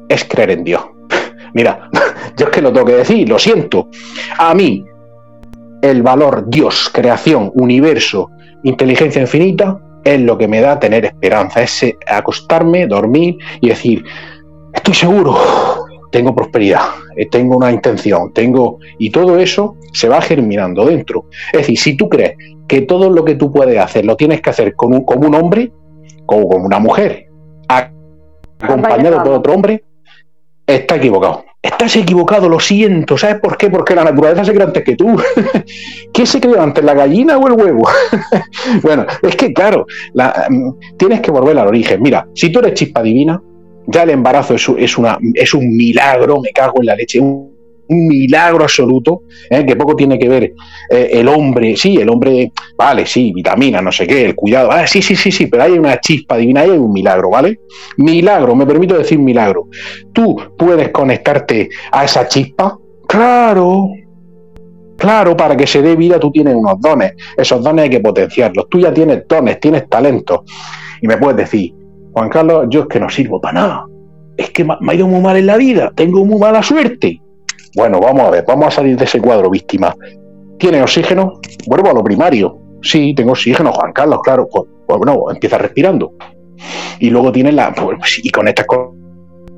[0.10, 0.82] es creer en Dios.
[1.54, 1.90] Mira,
[2.38, 3.88] yo es que lo tengo que decir, lo siento.
[4.40, 4.84] A mí,
[5.84, 8.30] el valor Dios, creación, universo,
[8.64, 14.04] inteligencia infinita, es lo que me da tener esperanza, es acostarme, dormir y decir,
[14.74, 15.36] estoy seguro,
[16.12, 16.82] tengo prosperidad,
[17.16, 18.80] eh, tengo una intención, tengo...
[19.00, 21.26] Y todo eso se va germinando dentro.
[21.52, 22.36] Es decir, si tú crees
[22.68, 25.72] que todo lo que tú puedes hacer lo tienes que hacer como un hombre,
[26.26, 27.28] como, como una mujer
[28.60, 29.84] acompañado por otro hombre,
[30.68, 31.44] está equivocado.
[31.62, 33.18] Estás equivocado, lo siento.
[33.18, 33.70] ¿Sabes por qué?
[33.70, 35.16] Porque la naturaleza se crea antes que tú.
[36.14, 37.88] ¿Qué se creó antes, la gallina o el huevo?
[38.82, 39.86] bueno, es que claro,
[40.16, 42.02] mm, tienes que volver al origen.
[42.02, 43.42] Mira, si tú eres chispa divina,
[43.88, 47.20] ya el embarazo es, una, es un milagro, me cago en la leche,
[47.92, 49.66] un milagro absoluto, ¿eh?
[49.66, 50.54] que poco tiene que ver
[50.90, 54.88] eh, el hombre, sí, el hombre, vale, sí, vitamina, no sé qué, el cuidado, ah,
[54.88, 57.60] sí, sí, sí, sí, pero hay una chispa divina, hay un milagro, ¿vale?
[57.98, 59.68] Milagro, me permito decir milagro.
[60.14, 62.78] Tú puedes conectarte a esa chispa,
[63.08, 63.90] claro,
[64.98, 67.14] Claro, para que se dé vida tú tienes unos dones.
[67.36, 68.70] Esos dones hay que potenciarlos.
[68.70, 70.44] Tú ya tienes dones, tienes talento.
[71.02, 71.74] Y me puedes decir,
[72.14, 73.86] Juan Carlos, yo es que no sirvo para nada.
[74.38, 75.92] Es que me ha ido muy mal en la vida.
[75.96, 77.20] Tengo muy mala suerte.
[77.76, 79.96] Bueno, vamos a ver, vamos a salir de ese cuadro víctima.
[80.58, 81.40] ¿Tiene oxígeno?
[81.68, 82.58] Vuelvo a lo primario.
[82.82, 84.48] Sí, tengo oxígeno, Juan Carlos, claro.
[84.52, 86.14] Pues, pues bueno, empieza respirando.
[87.00, 87.74] Y luego tienes la.
[87.74, 89.00] Pues, y conectas con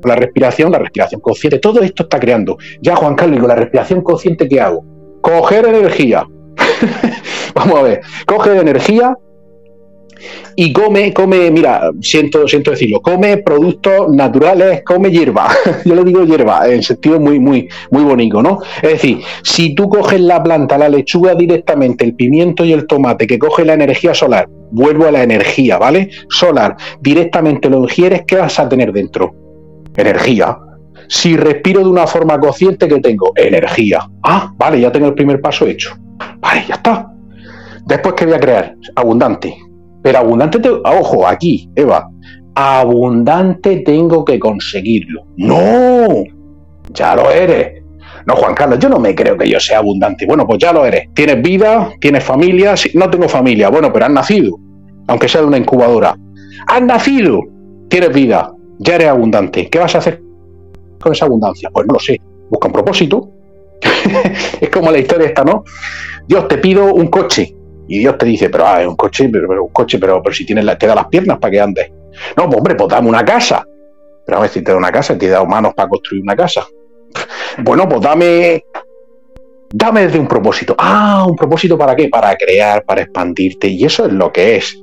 [0.04, 1.58] la respiración, la respiración consciente.
[1.58, 2.56] Todo esto está creando.
[2.80, 4.84] Ya, Juan Carlos, con la respiración consciente, ¿qué hago?
[5.24, 6.26] coger energía.
[7.54, 9.16] Vamos a ver, coge energía
[10.56, 15.48] y come, come, mira, siento, siento decirlo, come productos naturales, come hierba.
[15.84, 18.60] Yo le digo hierba, en sentido muy, muy, muy bonito, ¿no?
[18.82, 23.26] Es decir, si tú coges la planta, la lechuga directamente, el pimiento y el tomate,
[23.26, 26.10] que coge la energía solar, vuelvo a la energía, ¿vale?
[26.28, 29.34] Solar, directamente lo ingieres, ¿qué vas a tener dentro?
[29.96, 30.56] Energía.
[31.08, 33.32] Si respiro de una forma consciente, que tengo?
[33.36, 34.08] Energía.
[34.22, 35.96] Ah, vale, ya tengo el primer paso hecho.
[36.40, 37.10] Vale, ya está.
[37.86, 38.74] Después, ¿qué voy a crear?
[38.96, 39.56] Abundante.
[40.04, 42.06] Pero abundante, ojo, aquí, Eva.
[42.54, 45.22] Abundante tengo que conseguirlo.
[45.38, 46.08] No,
[46.92, 47.82] ya lo eres.
[48.26, 50.26] No, Juan Carlos, yo no me creo que yo sea abundante.
[50.26, 51.08] Bueno, pues ya lo eres.
[51.14, 52.74] Tienes vida, tienes familia.
[52.92, 53.70] No tengo familia.
[53.70, 54.58] Bueno, pero has nacido,
[55.08, 56.14] aunque sea de una incubadora.
[56.66, 57.40] Has nacido,
[57.88, 59.70] tienes vida, ya eres abundante.
[59.70, 60.20] ¿Qué vas a hacer
[61.00, 61.70] con esa abundancia?
[61.72, 63.30] Pues no lo sé, busca un propósito.
[64.60, 65.64] es como la historia esta, ¿no?
[66.28, 67.56] Dios, te pido un coche.
[67.86, 70.46] Y Dios te dice, pero ah, es un coche, pero, un coche, pero, pero si
[70.46, 71.90] tienes la, te da las piernas para que andes.
[72.36, 73.64] No, pues hombre, pues dame una casa.
[74.26, 76.66] Pero a ver si te da una casa, te dado manos para construir una casa.
[77.58, 78.64] Bueno, pues dame.
[79.72, 80.74] Dame desde un propósito.
[80.76, 82.08] Ah, ¿un propósito para qué?
[82.08, 83.68] Para crear, para expandirte.
[83.68, 84.76] Y eso es lo que es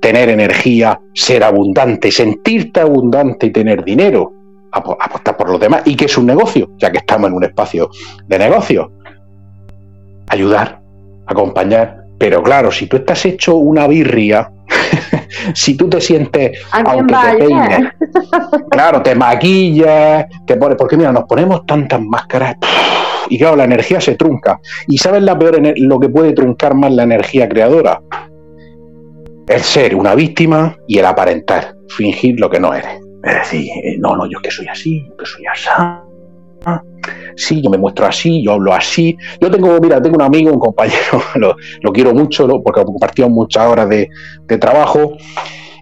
[0.00, 4.32] tener energía, ser abundante, sentirte abundante y tener dinero
[4.72, 7.90] apostar por los demás y que es un negocio, ya que estamos en un espacio
[8.26, 8.92] de negocio.
[10.28, 10.82] Ayudar,
[11.26, 14.50] acompañar, pero claro, si tú estás hecho una birria,
[15.54, 17.92] si tú te sientes, aunque te peines,
[18.70, 22.56] claro, te maquillas, te pones, porque mira, nos ponemos tantas máscaras
[23.28, 24.60] y claro, la energía se trunca.
[24.86, 28.00] ¿Y sabes la peor, lo que puede truncar más la energía creadora?
[29.48, 33.00] El ser una víctima y el aparentar, fingir lo que no eres.
[33.24, 35.68] Es decir, eh, no, no, yo que soy así, yo que soy así.
[37.36, 39.16] Sí, yo me muestro así, yo hablo así.
[39.40, 41.22] Yo tengo, mira, tengo un amigo, un compañero,
[41.82, 44.08] lo, quiero mucho, porque compartimos muchas horas de,
[44.58, 45.16] trabajo.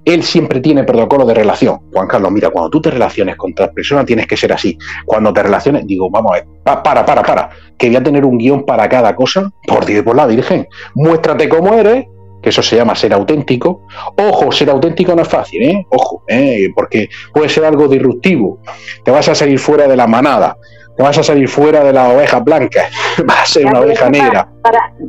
[0.04, 1.78] Él siempre tiene protocolo de relación.
[1.92, 4.76] Juan Carlos, mira, cuando tú te relaciones con otras personas tienes que ser así.
[5.06, 8.36] Cuando te relaciones, digo, vamos a ver, para, para, para, que voy a tener un
[8.36, 9.50] guion para cada cosa.
[9.66, 12.04] Por Dios, por la Virgen, muéstrate cómo eres
[12.44, 13.86] que eso se llama ser auténtico.
[14.18, 15.86] Ojo, ser auténtico no es fácil, ¿eh?
[15.88, 16.68] Ojo, ¿eh?
[16.74, 18.58] porque puede ser algo disruptivo.
[19.02, 20.58] Te vas a salir fuera de la manada,
[20.96, 22.84] te vas a salir fuera de las ovejas blancas,
[23.26, 24.48] vas a ser una oveja negra.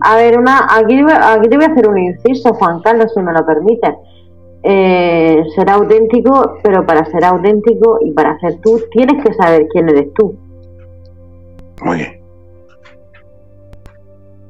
[0.01, 3.31] a ver, una, aquí, aquí te voy a hacer un inciso, Juan Carlos, si me
[3.31, 3.93] lo permites.
[4.67, 9.87] Eh, ser auténtico, pero para ser auténtico y para ser tú, tienes que saber quién
[9.89, 10.35] eres tú.
[11.83, 12.21] Muy bien.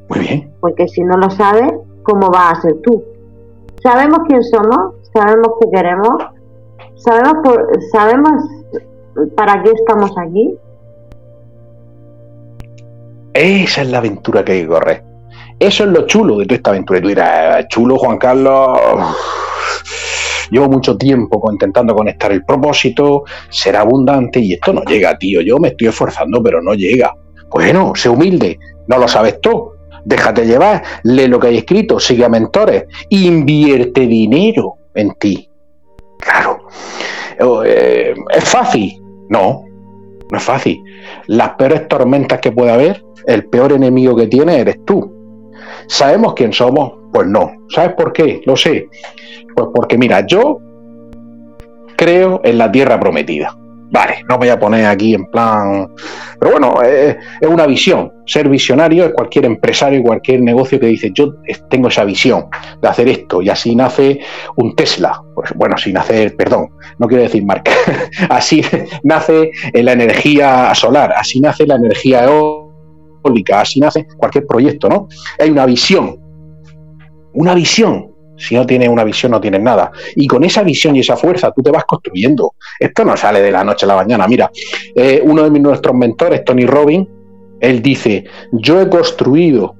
[0.08, 0.54] Muy bien.
[0.62, 1.70] Porque si no lo sabes,
[2.04, 3.04] cómo vas a ser tú.
[3.84, 6.16] Sabemos quién somos, sabemos qué queremos,
[6.96, 8.42] sabemos, por, sabemos
[9.36, 10.58] para qué estamos aquí.
[13.36, 15.04] Esa es la aventura que hay que correr.
[15.60, 17.00] Eso es lo chulo de toda esta aventura.
[17.00, 18.80] Y tú dirás, chulo Juan Carlos,
[20.50, 25.42] llevo mucho tiempo intentando conectar el propósito, ser abundante y esto no llega, tío.
[25.42, 27.14] Yo me estoy esforzando, pero no llega.
[27.50, 28.58] Bueno, sé humilde,
[28.88, 29.76] no lo sabes tú
[30.06, 35.50] déjate llevar, lee lo que hay escrito, sigue a mentores, invierte dinero en ti.
[36.20, 36.68] Claro.
[37.66, 39.02] Eh, ¿Es fácil?
[39.30, 39.66] No,
[40.32, 40.82] no es fácil.
[41.28, 45.12] Las peores tormentas que puede haber, el peor enemigo que tiene eres tú.
[45.88, 46.94] ¿Sabemos quién somos?
[47.12, 47.52] Pues no.
[47.70, 48.42] ¿Sabes por qué?
[48.46, 48.90] Lo sé.
[49.56, 50.60] Pues porque mira, yo
[51.96, 53.56] creo en la tierra prometida.
[53.92, 55.88] Vale, no me voy a poner aquí en plan...
[56.40, 57.16] Pero bueno, es,
[57.48, 58.12] una visión.
[58.26, 61.36] Ser visionario es cualquier empresario, cualquier negocio que dice, yo
[61.70, 62.48] tengo esa visión
[62.82, 64.20] de hacer esto y así nace
[64.58, 65.22] un Tesla.
[65.34, 67.72] Pues bueno, así nace, perdón, no quiero decir marca,
[68.30, 68.64] así
[69.04, 72.65] nace la energía solar, así nace la energía eólica,
[73.54, 75.08] así nace cualquier proyecto, ¿no?
[75.40, 76.18] Hay una visión,
[77.34, 79.92] una visión si no tienes una visión, no tienes nada.
[80.16, 82.56] Y con esa visión y esa fuerza tú te vas construyendo.
[82.80, 84.28] Esto no sale de la noche a la mañana.
[84.28, 84.52] Mira,
[84.96, 87.08] eh, uno de nuestros mentores, Tony Robbins,
[87.60, 89.76] Él dice, yo he construido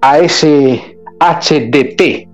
[0.00, 2.28] a ese HDT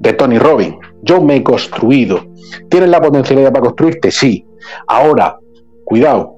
[0.00, 0.76] de Tony Robbins.
[1.02, 2.24] Yo me he construido.
[2.70, 4.10] ¿Tienes la potencialidad para construirte?
[4.10, 4.46] Sí.
[4.86, 5.38] Ahora,
[5.84, 6.33] cuidado.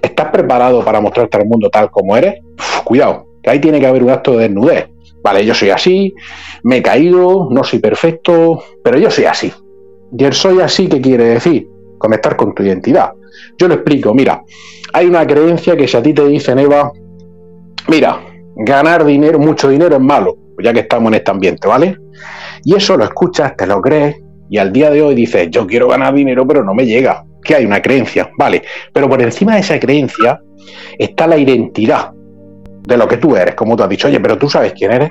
[0.00, 2.40] ¿Estás preparado para mostrarte al mundo tal como eres?
[2.84, 4.88] cuidado, que ahí tiene que haber un acto de desnudez.
[5.22, 6.14] Vale, yo soy así,
[6.62, 9.52] me he caído, no soy perfecto, pero yo soy así.
[10.16, 11.68] Y el soy así, ¿qué quiere decir?
[11.98, 13.12] Conectar con tu identidad.
[13.58, 14.42] Yo lo explico, mira,
[14.92, 16.92] hay una creencia que si a ti te dicen, Eva,
[17.88, 18.20] mira,
[18.54, 21.98] ganar dinero, mucho dinero es malo, ya que estamos en este ambiente, ¿vale?
[22.64, 24.16] Y eso lo escuchas, te lo crees,
[24.48, 27.25] y al día de hoy dices, yo quiero ganar dinero, pero no me llega.
[27.46, 28.62] Que hay una creencia, ¿vale?
[28.92, 30.40] Pero por encima de esa creencia
[30.98, 32.10] está la identidad
[32.86, 35.10] de lo que tú eres, como tú has dicho, oye, pero tú sabes quién eres.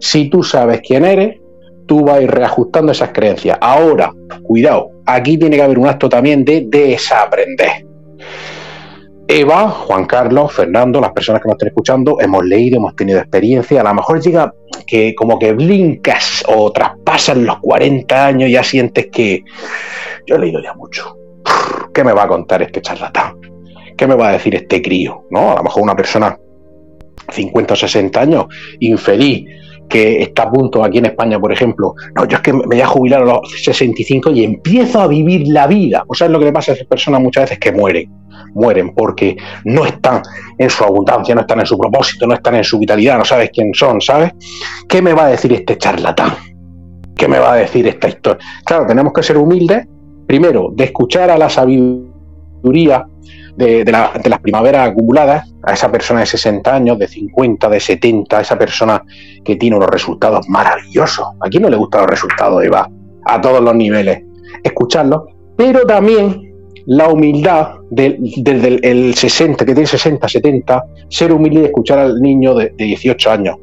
[0.00, 1.38] Si tú sabes quién eres,
[1.86, 3.58] tú vas a ir reajustando esas creencias.
[3.60, 4.12] Ahora,
[4.42, 7.86] cuidado, aquí tiene que haber un acto también de desaprender.
[9.28, 13.80] Eva, Juan Carlos, Fernando, las personas que nos estén escuchando, hemos leído, hemos tenido experiencia,
[13.80, 14.54] a lo mejor llega
[14.86, 19.42] que como que blincas o traspasan los 40 años y ya sientes que
[20.26, 21.15] yo he leído ya mucho.
[21.92, 23.34] ¿Qué me va a contar este charlatán?
[23.96, 25.24] ¿Qué me va a decir este crío?
[25.30, 25.52] ¿No?
[25.52, 26.36] A lo mejor una persona
[27.30, 28.46] 50 o 60 años,
[28.80, 29.46] infeliz,
[29.88, 32.80] que está a punto aquí en España, por ejemplo, no, yo es que me voy
[32.80, 36.04] a jubilar a los 65 y empiezo a vivir la vida.
[36.08, 38.10] O sea, es lo que le pasa a esas personas muchas veces que mueren.
[38.54, 40.22] Mueren porque no están
[40.58, 43.50] en su abundancia, no están en su propósito, no están en su vitalidad, no sabes
[43.52, 44.32] quién son, ¿sabes?
[44.88, 46.34] ¿Qué me va a decir este charlatán?
[47.16, 48.44] ¿Qué me va a decir esta historia?
[48.64, 49.86] Claro, tenemos que ser humildes,
[50.26, 53.06] primero, de escuchar a la sabiduría
[53.56, 58.40] de, las primaveras acumuladas, a esa persona de 60 años, de 50, de 70, a
[58.42, 59.02] esa persona
[59.44, 61.26] que tiene unos resultados maravillosos.
[61.40, 62.88] ¿A quién no le gustan los resultados, Eva?
[63.24, 64.22] A todos los niveles.
[64.62, 66.46] Escucharlo, pero también
[66.86, 72.54] la humildad desde el, 60, que tiene 60, 70, ser humilde y escuchar al niño
[72.54, 73.56] de, 18 años.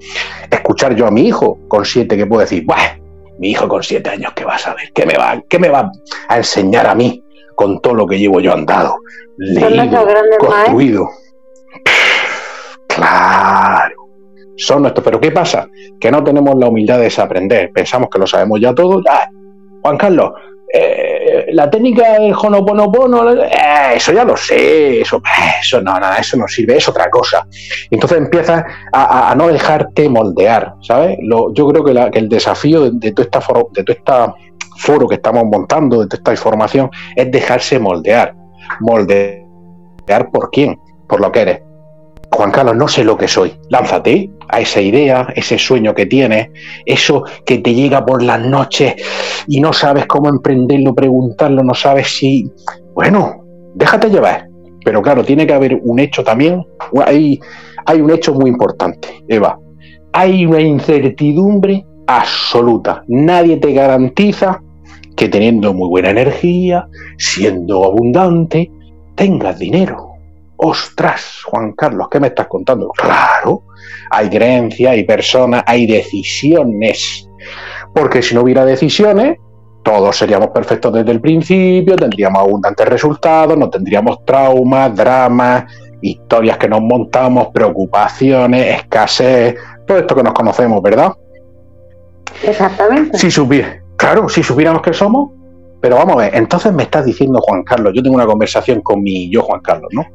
[0.49, 2.97] Escuchar yo a mi hijo con 7 que puedo decir, Buah,
[3.43, 4.93] mi hijo con 7 años, ¿qué va a saber?
[4.93, 5.91] ¿Qué me va, qué me va
[6.29, 7.21] a enseñar a mí
[7.55, 8.95] con todo lo que llevo yo andado?
[9.37, 10.07] leído,
[10.39, 11.09] construido.
[12.87, 13.95] Claro.
[14.55, 15.03] Son nuestros.
[15.03, 15.67] Pero ¿qué pasa?
[15.99, 17.71] Que no tenemos la humildad de desaprender.
[17.73, 19.01] Pensamos que lo sabemos ya todo.
[19.81, 20.31] Juan Carlos,
[20.73, 21.12] eh,
[21.51, 23.49] la técnica del Honoponopono, eh,
[23.95, 25.21] eso ya lo sé, eso,
[25.61, 27.47] eso no, nada, eso no sirve, es otra cosa.
[27.89, 31.17] Entonces empiezas a, no dejarte moldear, ¿sabes?
[31.21, 33.39] yo creo que, el desafío de, de, toda esta
[33.71, 34.35] de toda esta
[34.77, 38.35] foro que estamos montando, de toda esta información, es dejarse moldear
[38.79, 41.61] moldear por quién, por lo que eres.
[42.33, 43.53] Juan Carlos, no sé lo que soy.
[43.69, 46.49] Lánzate a esa idea, ese sueño que tienes,
[46.85, 48.95] eso que te llega por las noches
[49.47, 52.49] y no sabes cómo emprenderlo, preguntarlo, no sabes si...
[52.95, 53.43] Bueno,
[53.75, 54.47] déjate llevar.
[54.83, 56.65] Pero claro, tiene que haber un hecho también.
[57.05, 57.39] Hay,
[57.85, 59.59] hay un hecho muy importante, Eva.
[60.13, 63.03] Hay una incertidumbre absoluta.
[63.07, 64.59] Nadie te garantiza
[65.15, 68.71] que teniendo muy buena energía, siendo abundante,
[69.15, 70.12] tengas dinero.
[70.65, 72.87] Ostras, Juan Carlos, ¿qué me estás contando?
[72.91, 73.63] Claro,
[74.09, 77.27] hay creencias, hay personas, hay decisiones.
[77.93, 79.37] Porque si no hubiera decisiones,
[79.83, 85.65] todos seríamos perfectos desde el principio, tendríamos abundantes resultados, no tendríamos traumas, dramas,
[86.01, 89.55] historias que nos montamos, preocupaciones, escasez,
[89.85, 91.11] todo esto que nos conocemos, ¿verdad?
[92.41, 93.17] Exactamente.
[93.17, 93.29] Si
[93.97, 95.31] Claro, si supiéramos que somos,
[95.81, 99.03] pero vamos a ver, entonces me estás diciendo, Juan Carlos, yo tengo una conversación con
[99.03, 100.05] mi yo, Juan Carlos, ¿no?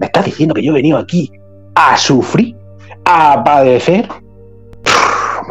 [0.00, 1.30] Me estás diciendo que yo he venido aquí
[1.74, 2.56] a sufrir,
[3.04, 4.08] a padecer.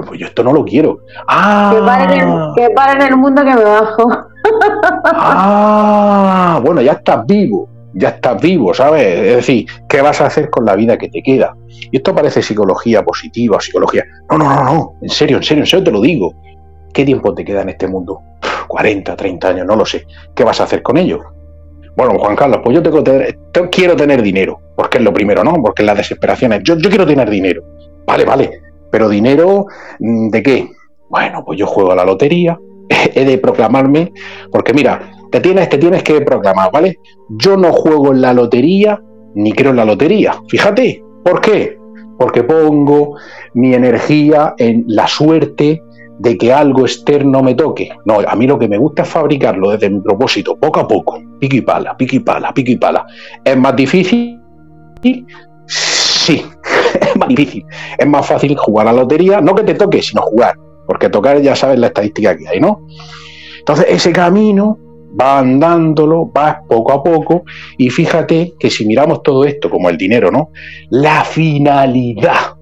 [0.08, 1.00] pues yo esto no lo quiero.
[1.28, 1.72] Ah,
[2.56, 4.10] que paren, el, el mundo que me bajo.
[5.06, 9.06] ah, bueno, ya estás vivo ya estás vivo, ¿sabes?
[9.06, 11.56] Es decir, ¿qué vas a hacer con la vida que te queda?
[11.68, 14.04] Y esto parece psicología positiva psicología.
[14.30, 16.34] No, no, no, no, en serio, en serio, en serio te lo digo.
[16.94, 18.22] ¿Qué tiempo te queda en este mundo?
[18.68, 20.06] 40, 30 años, no lo sé.
[20.36, 21.20] ¿Qué vas a hacer con ello?
[22.00, 23.04] Bueno, Juan Carlos, pues yo tengo
[23.70, 25.62] quiero tener dinero, porque es lo primero, ¿no?
[25.62, 26.62] Porque las desesperaciones.
[26.64, 27.62] Yo, yo quiero tener dinero.
[28.08, 28.62] Vale, vale.
[28.90, 29.66] Pero dinero,
[30.00, 30.70] mm, ¿de qué?
[31.10, 32.58] Bueno, pues yo juego a la lotería,
[33.14, 34.14] he de proclamarme,
[34.50, 37.00] porque mira, te tienes, te tienes que proclamar, ¿vale?
[37.32, 39.04] Yo no juego en la lotería,
[39.36, 40.42] ni creo en la lotería.
[40.48, 41.78] Fíjate, ¿por qué?
[42.18, 43.18] Porque pongo
[43.56, 45.82] mi energía en la suerte,
[46.20, 47.90] de que algo externo me toque.
[48.06, 51.20] No, a mí lo que me gusta es fabricarlo desde mi propósito, poco a poco,
[51.40, 53.06] pico y pala, pico y pala, pico y pala.
[53.44, 54.40] ¿Es más difícil?
[55.66, 56.46] Sí,
[57.02, 57.66] es más difícil.
[57.98, 60.56] Es más fácil jugar a la lotería, no que te toque, sino jugar,
[60.86, 62.86] porque tocar ya sabes la estadística que hay, ¿no?
[63.60, 64.78] Entonces, ese camino
[65.20, 67.44] va andándolo, va poco a poco,
[67.78, 70.50] y fíjate que si miramos todo esto como el dinero, ¿no?
[70.90, 72.58] La finalidad.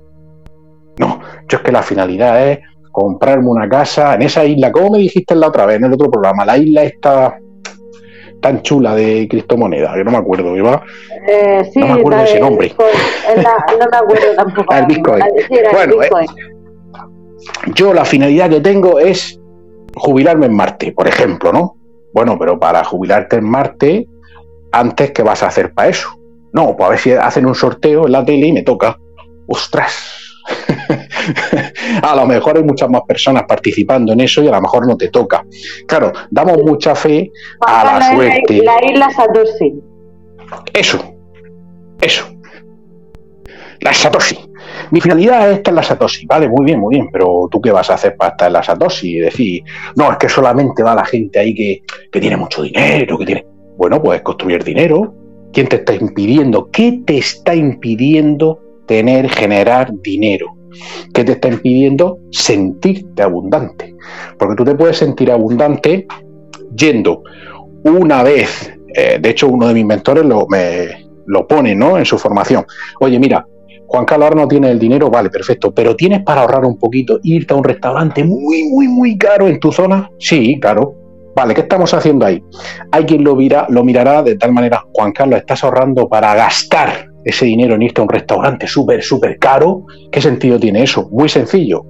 [0.99, 2.60] No, yo es que la finalidad es
[2.97, 6.09] comprarme una casa en esa isla, como me dijiste la otra vez en el otro
[6.09, 7.37] programa, la isla está
[8.41, 10.81] tan chula de criptomoneda, que no me acuerdo, ¿verdad?
[11.27, 12.73] Eh, sí, no me acuerdo ese nombre.
[12.75, 14.73] no me acuerdo tampoco.
[14.73, 15.23] el Bitcoin.
[15.71, 16.27] bueno, eh, Bitcoin.
[17.75, 19.39] yo la finalidad que tengo es
[19.95, 21.77] jubilarme en Marte, por ejemplo, ¿no?
[22.15, 24.07] Bueno, pero para jubilarte en Marte,
[24.71, 26.09] antes, ¿qué vas a hacer para eso?
[26.51, 28.97] No, pues a ver si hacen un sorteo en la tele y me toca.
[29.45, 30.16] ¡Ostras!
[32.01, 34.97] a lo mejor hay muchas más personas participando en eso y a lo mejor no
[34.97, 35.45] te toca.
[35.85, 37.31] Claro, damos mucha fe
[37.61, 38.63] a la, suerte.
[38.63, 39.73] La isla Satoshi.
[40.73, 41.15] Eso,
[42.01, 42.25] eso.
[43.81, 44.39] La Satoshi.
[44.91, 46.25] Mi finalidad es estar en la Satoshi.
[46.25, 48.63] Vale, muy bien, muy bien, pero ¿tú qué vas a hacer para estar en la
[48.63, 49.17] Satoshi?
[49.17, 49.63] Y decir,
[49.95, 53.45] no, es que solamente va la gente ahí que, que tiene mucho dinero, que tiene...
[53.77, 55.13] Bueno, pues construir dinero.
[55.53, 56.69] ¿Quién te está impidiendo?
[56.71, 60.55] ¿Qué te está impidiendo tener, generar dinero?
[61.13, 63.95] ¿Qué te está impidiendo sentirte abundante?
[64.38, 66.07] Porque tú te puedes sentir abundante
[66.75, 67.23] yendo
[67.83, 71.97] una vez, eh, de hecho uno de mis mentores lo, me, lo pone ¿no?
[71.97, 72.65] en su formación.
[72.99, 73.45] Oye, mira,
[73.88, 77.19] Juan Carlos ahora no tiene el dinero, vale, perfecto, pero tienes para ahorrar un poquito,
[77.23, 80.09] irte a un restaurante muy, muy, muy caro en tu zona.
[80.19, 80.95] Sí, claro.
[81.35, 82.43] Vale, ¿qué estamos haciendo ahí?
[82.91, 83.38] Hay quien lo,
[83.69, 87.99] lo mirará de tal manera, Juan Carlos, estás ahorrando para gastar ese dinero en irte
[87.99, 91.09] a un restaurante súper, súper caro, ¿qué sentido tiene eso?
[91.11, 91.86] Muy sencillo.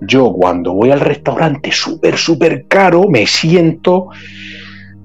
[0.00, 4.08] Yo cuando voy al restaurante súper, súper caro, me siento,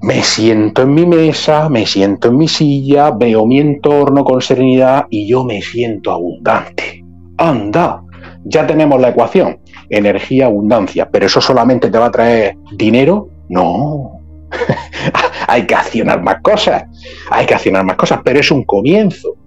[0.01, 5.05] me siento en mi mesa, me siento en mi silla, veo mi entorno con serenidad
[5.11, 7.05] y yo me siento abundante.
[7.37, 8.01] Anda,
[8.43, 9.59] ya tenemos la ecuación,
[9.91, 13.29] energía, abundancia, pero eso solamente te va a traer dinero.
[13.49, 14.19] No,
[15.47, 16.85] hay que accionar más cosas,
[17.29, 19.38] hay que accionar más cosas, pero es un comienzo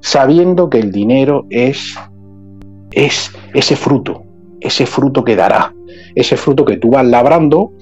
[0.00, 1.96] sabiendo que el dinero es,
[2.92, 4.22] es ese fruto,
[4.60, 5.74] ese fruto que dará,
[6.14, 7.72] ese fruto que tú vas labrando,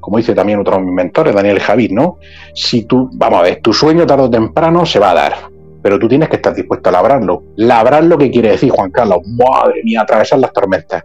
[0.00, 2.18] como dice también otro de mis mentores, Daniel Javid, ¿no?
[2.54, 5.34] Si tú, vamos a ver, tu sueño tarde o temprano se va a dar,
[5.82, 7.44] pero tú tienes que estar dispuesto a labrarlo.
[7.56, 11.02] Labrar lo que quiere decir, Juan Carlos, madre mía, atravesar las tormentas.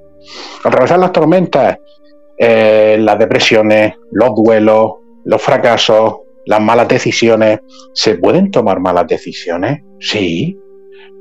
[0.64, 1.78] Atravesar las tormentas,
[2.38, 4.94] eh, las depresiones, los duelos,
[5.24, 6.16] los fracasos,
[6.46, 7.60] las malas decisiones.
[7.94, 9.82] ¿Se pueden tomar malas decisiones?
[10.00, 10.58] Sí,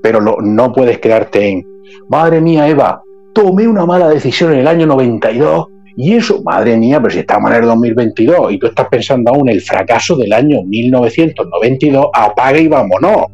[0.03, 1.67] pero no puedes quedarte en,
[2.09, 3.03] madre mía, Eva,
[3.33, 5.67] tomé una mala decisión en el año 92
[5.97, 9.49] y eso, madre mía, pero si estamos en el 2022 y tú estás pensando aún
[9.49, 13.27] el fracaso del año 1992, apaga y vámonos.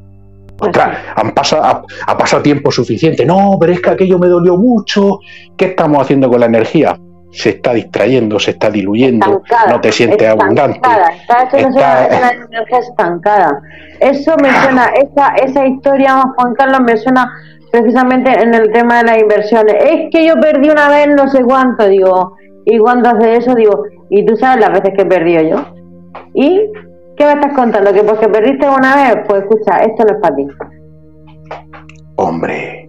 [0.61, 3.25] Ostras, han pasado, ha pasado tiempo suficiente.
[3.25, 5.21] No, pero es que aquello me dolió mucho.
[5.57, 6.99] ¿Qué estamos haciendo con la energía?
[7.33, 10.81] Se está distrayendo, se está diluyendo, no te sientes abundante.
[10.81, 13.63] Está, energía estancada.
[14.01, 17.31] Eso me suena, esa, esa historia, Juan Carlos, me suena
[17.71, 19.77] precisamente en el tema de las inversiones.
[19.81, 23.85] Es que yo perdí una vez no sé cuánto, digo, y cuando hace eso, digo,
[24.11, 25.65] y tú sabes las veces que he perdido yo.
[26.35, 26.61] ¿Y
[27.17, 27.93] qué me estás contando?
[27.93, 29.25] ¿Que porque perdiste una vez?
[29.29, 30.47] Pues escucha, esto no es para ti.
[32.17, 32.80] Hombre,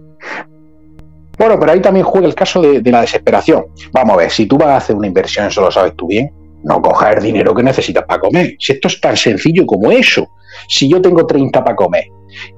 [1.42, 3.64] bueno, pero ahí también juega el caso de, la desesperación.
[3.92, 6.32] Vamos a ver, si tú vas a hacer una inversión, eso lo sabes tú bien,
[6.62, 8.54] no cojas el dinero que necesitas para comer.
[8.60, 10.28] Si esto es tan sencillo como eso.
[10.68, 12.04] Si yo tengo 30 para comer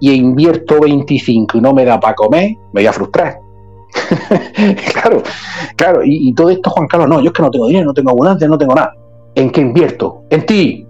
[0.00, 3.38] y invierto 25 y no me da para comer, me voy a frustrar.
[4.92, 5.22] claro,
[5.76, 6.02] claro.
[6.04, 8.46] Y, todo esto, Juan Carlos, no, yo es que no tengo dinero, no tengo abundancia,
[8.46, 8.94] no tengo nada.
[9.34, 10.24] ¿En qué invierto?
[10.28, 10.86] En ti.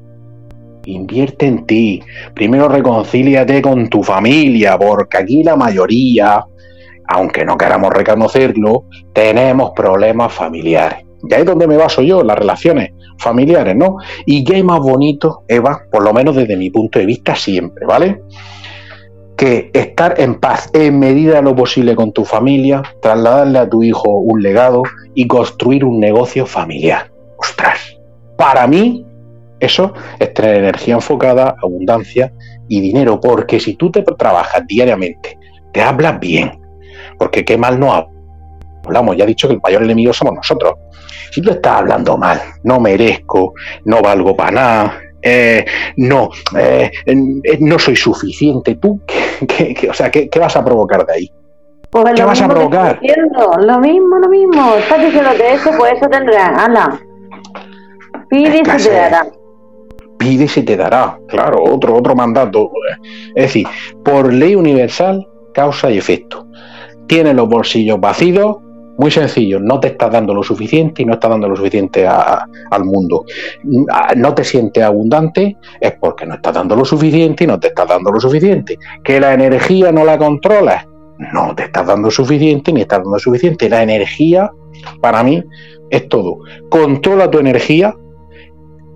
[0.86, 2.02] Invierte en ti.
[2.34, 6.44] Primero reconcíliate con tu familia, porque aquí la mayoría
[7.08, 11.04] aunque no queramos reconocerlo, tenemos problemas familiares.
[11.28, 13.96] Y ahí es donde me baso yo, las relaciones familiares, ¿no?
[14.26, 18.22] Y qué más bonito, Eva, por lo menos desde mi punto de vista siempre, ¿vale?
[19.36, 23.82] Que estar en paz en medida de lo posible con tu familia, trasladarle a tu
[23.82, 24.82] hijo un legado
[25.14, 27.10] y construir un negocio familiar.
[27.38, 27.98] Ostras,
[28.36, 29.06] para mí
[29.60, 32.32] eso es tener energía enfocada, abundancia
[32.68, 35.38] y dinero, porque si tú te trabajas diariamente,
[35.72, 36.63] te hablas bien,
[37.18, 37.92] porque qué mal no
[38.86, 39.16] hablamos.
[39.16, 40.74] Ya he dicho que el mayor enemigo somos nosotros.
[41.30, 43.54] Si tú estás hablando mal, no merezco,
[43.84, 45.64] no valgo para nada, eh,
[45.96, 46.90] no, eh,
[47.60, 49.00] no soy suficiente, tú,
[49.48, 51.32] ¿qué, o sea, ¿qué, vas a provocar de ahí?
[51.90, 53.00] Pues ¿Qué vas a provocar?
[53.60, 54.74] Lo mismo, lo mismo.
[54.74, 56.48] Estás diciendo que eso, pues eso tendrá.
[56.48, 57.00] Ala.
[58.28, 59.26] Pide y se te dará.
[60.18, 61.18] Pide y se te dará.
[61.28, 62.68] Claro, otro, otro mandato.
[63.36, 63.68] Es decir,
[64.04, 66.44] por ley universal, causa y efecto
[67.06, 68.56] tienes los bolsillos vacíos,
[68.96, 72.84] Muy sencillo, no te estás dando lo suficiente y no estás dando lo suficiente al
[72.84, 73.24] mundo.
[74.16, 77.88] No te sientes abundante es porque no estás dando lo suficiente y no te estás
[77.88, 78.78] dando lo suficiente.
[79.02, 80.86] Que la energía no la controlas,
[81.32, 83.68] no te estás dando suficiente ni estás dando suficiente.
[83.68, 84.50] La energía,
[85.00, 85.42] para mí,
[85.90, 86.38] es todo.
[86.68, 87.94] Controla tu energía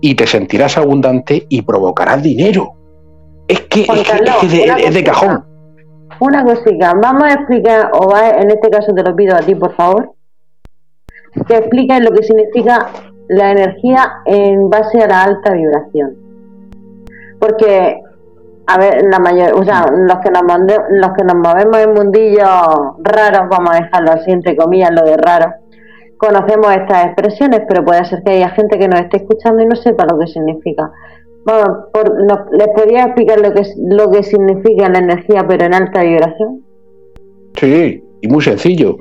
[0.01, 2.73] y te sentirás abundante y provocarás dinero.
[3.47, 5.43] Es que, es, de, cajón.
[6.21, 9.55] Una cosita, vamos a explicar, o va, en este caso te lo pido a ti,
[9.55, 10.13] por favor,
[11.47, 12.89] que expliques lo que significa
[13.29, 16.15] la energía en base a la alta vibración.
[17.39, 18.01] Porque,
[18.67, 20.43] a ver, la mayor, o sea, los que nos,
[20.89, 22.47] los que nos movemos en mundillos
[22.99, 25.53] raros, vamos a dejarlo así, entre comillas, lo de raro,
[26.17, 29.75] conocemos estas expresiones, pero puede ser que haya gente que nos esté escuchando y no
[29.77, 30.91] sepa lo que significa.
[31.49, 31.89] Bueno,
[32.51, 36.63] ¿Les podría explicar lo que, lo que significa la energía, pero en alta vibración?
[37.55, 38.97] Sí, y muy sencillo.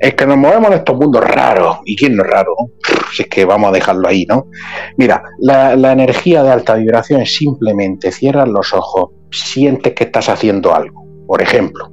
[0.00, 1.78] Es que nos movemos en estos mundos raros.
[1.84, 2.56] ¿Y quién no es raro?
[3.14, 4.48] Si es que vamos a dejarlo ahí, ¿no?
[4.96, 10.28] Mira, la, la energía de alta vibración es simplemente cierras los ojos, sientes que estás
[10.28, 11.04] haciendo algo.
[11.28, 11.92] Por ejemplo,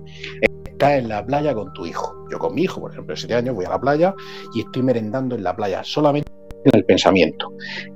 [0.65, 2.15] estás en la playa con tu hijo.
[2.31, 4.15] Yo con mi hijo, por ejemplo, de 7 años, voy a la playa
[4.55, 6.31] y estoy merendando en la playa, solamente
[6.65, 7.51] en el pensamiento.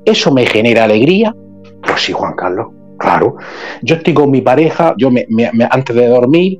[0.05, 1.33] ¿Eso me genera alegría?
[1.81, 2.67] Pues sí, Juan Carlos,
[2.97, 3.37] claro.
[3.81, 5.25] Yo estoy con mi pareja, yo me,
[5.69, 6.59] antes de dormir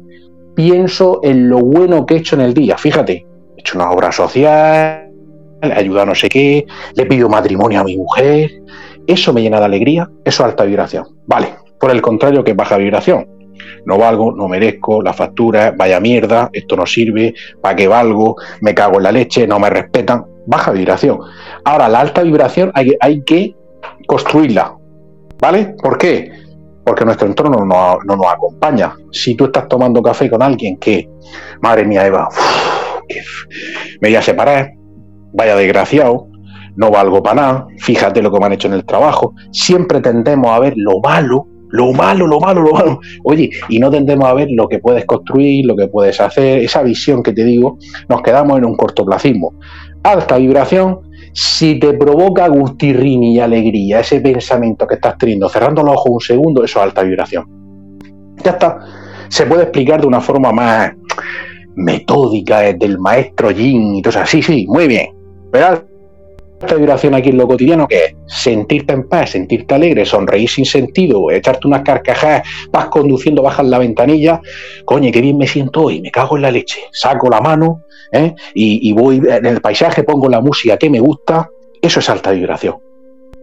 [0.56, 2.78] pienso en lo bueno que he hecho en el día.
[2.78, 3.26] Fíjate,
[3.58, 5.10] he hecho una obra social,
[5.62, 6.66] le ayuda a no sé qué,
[6.96, 8.52] le pido matrimonio a mi mujer.
[9.08, 11.06] Eso me llena de alegría, eso es alta vibración.
[11.26, 13.26] Vale, por el contrario que baja vibración
[13.86, 18.36] no valgo, no merezco, la factura, vaya mierda, esto no sirve, ¿para qué valgo?
[18.62, 20.26] Me cago en la leche, no me respetan.
[20.46, 21.20] Baja vibración.
[21.64, 23.56] Ahora, la alta vibración hay que
[24.08, 24.76] construirla.
[25.42, 25.76] ¿Vale?
[25.82, 26.32] ¿Por qué?
[26.86, 28.96] Porque nuestro entorno no, nos acompaña.
[29.12, 31.10] Si tú estás tomando café con alguien que,
[31.62, 32.30] madre mía, Eva,
[34.00, 34.72] me voy a separar,
[35.34, 36.28] vaya desgraciado,
[36.76, 40.52] no valgo para nada, fíjate lo que me han hecho en el trabajo, siempre tendemos
[40.52, 43.00] a ver lo malo lo malo, lo malo, lo malo.
[43.24, 46.84] Oye, y no tendemos a ver lo que puedes construir, lo que puedes hacer, esa
[46.84, 47.78] visión que te digo,
[48.10, 49.54] nos quedamos en un cortoplacismo.
[50.04, 51.00] Alta vibración,
[51.34, 56.22] si te provoca gustirrini y alegría, ese pensamiento que estás teniendo, cerrando los ojos un
[56.22, 57.46] segundo, eso es alta vibración.
[58.44, 58.80] Ya está.
[59.30, 60.92] Se puede explicar de una forma más
[61.76, 64.26] metódica, del maestro Yin y todo eso.
[64.26, 65.08] Sí, sí, muy bien.
[65.52, 65.86] Pero
[66.62, 70.66] esta vibración aquí en lo cotidiano que es sentirte en paz, sentirte alegre, sonreír sin
[70.66, 74.42] sentido, echarte unas carcajadas, vas conduciendo, bajas la ventanilla,
[74.86, 78.34] coño, qué bien me siento hoy, me cago en la leche, saco la mano ¿eh?
[78.54, 81.50] y, voy en el paisaje, pongo la música que me gusta,
[81.82, 82.76] eso es alta vibración.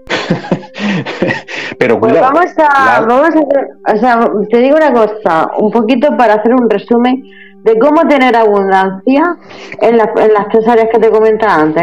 [1.79, 2.33] Pero pues cuidado.
[2.33, 6.69] vamos a, vamos a, o sea, te digo una cosa, un poquito para hacer un
[6.69, 7.23] resumen
[7.65, 9.37] de cómo tener abundancia
[9.81, 11.83] en, las tres áreas que te comentaba antes,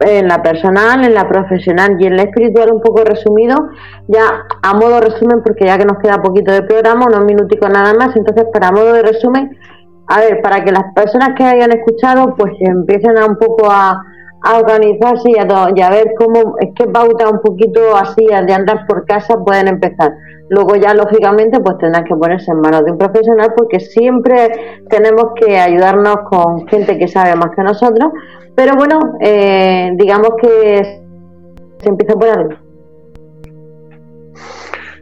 [0.00, 3.56] en, la personal, en la profesional y en la espiritual, un poco resumido,
[4.08, 7.94] ya a modo resumen, porque ya que nos queda poquito de programa, unos minuticos nada
[7.94, 9.56] más, entonces para modo de resumen,
[10.08, 14.02] a ver, para que las personas que hayan escuchado pues empiecen a un poco a,
[14.44, 19.36] organizarse y a, ver cómo, es que pauta un poquito así de andar por casa
[19.44, 20.12] pueden empezar.
[20.48, 25.32] Luego ya lógicamente pues tendrán que ponerse en manos de un profesional porque siempre tenemos
[25.34, 28.12] que ayudarnos con gente que sabe más que nosotros,
[28.54, 31.02] pero bueno, eh, digamos que
[31.78, 32.50] se empieza por algo.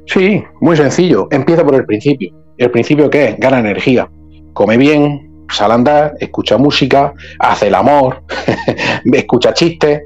[0.07, 2.31] Sí, muy sencillo, empieza por el principio.
[2.57, 3.39] ¿El principio qué es?
[3.39, 4.09] Gana energía.
[4.53, 8.23] Come bien, sal a andar, escucha música, hace el amor,
[9.13, 10.03] escucha chistes.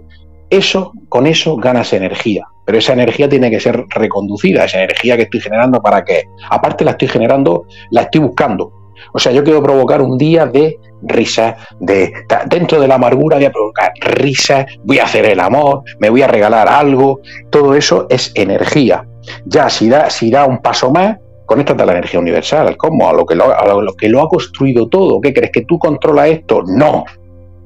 [0.51, 5.22] Eso, con eso ganas energía pero esa energía tiene que ser reconducida, esa energía que
[5.22, 6.24] estoy generando para qué.
[6.51, 8.70] Aparte la estoy generando, la estoy buscando.
[9.14, 12.12] O sea, yo quiero provocar un día de risa, de
[12.45, 16.20] dentro de la amargura voy a provocar risa, voy a hacer el amor, me voy
[16.20, 19.03] a regalar algo, todo eso es energía.
[19.47, 21.16] Ya si da, si da un paso más,
[21.49, 23.09] conéctate a la energía universal, ¿cómo?
[23.09, 23.46] A lo que lo,
[23.80, 25.18] lo que lo ha construido todo.
[25.18, 26.62] ¿Qué crees que tú controlas esto?
[26.66, 27.05] No.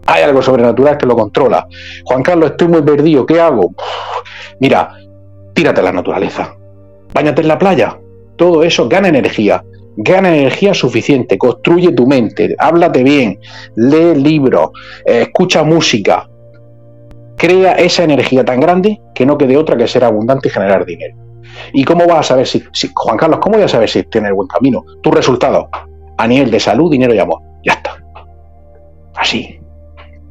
[0.07, 1.67] Hay algo sobrenatural que lo controla.
[2.05, 3.75] Juan Carlos, estoy muy perdido, ¿qué hago?
[4.61, 4.95] Mira,
[5.53, 6.55] tírate a la naturaleza.
[7.13, 7.99] Báñate en la playa.
[8.37, 9.65] Todo eso gana energía.
[9.97, 11.37] Gana energía suficiente.
[11.37, 12.55] Construye tu mente.
[12.61, 13.41] Háblate bien.
[13.75, 14.71] Lee libros.
[15.05, 16.29] Eh, escucha música.
[17.37, 21.17] Crea esa energía tan grande que no quede otra que ser abundante y generar dinero.
[21.73, 22.63] ¿Y cómo vas a saber si,
[22.95, 24.85] Juan Carlos, cómo voy a saber si tienes buen camino?
[25.03, 25.69] Tu resultado
[26.17, 27.41] a nivel de salud, dinero y amor.
[27.65, 27.97] Ya está.
[29.17, 29.61] Así.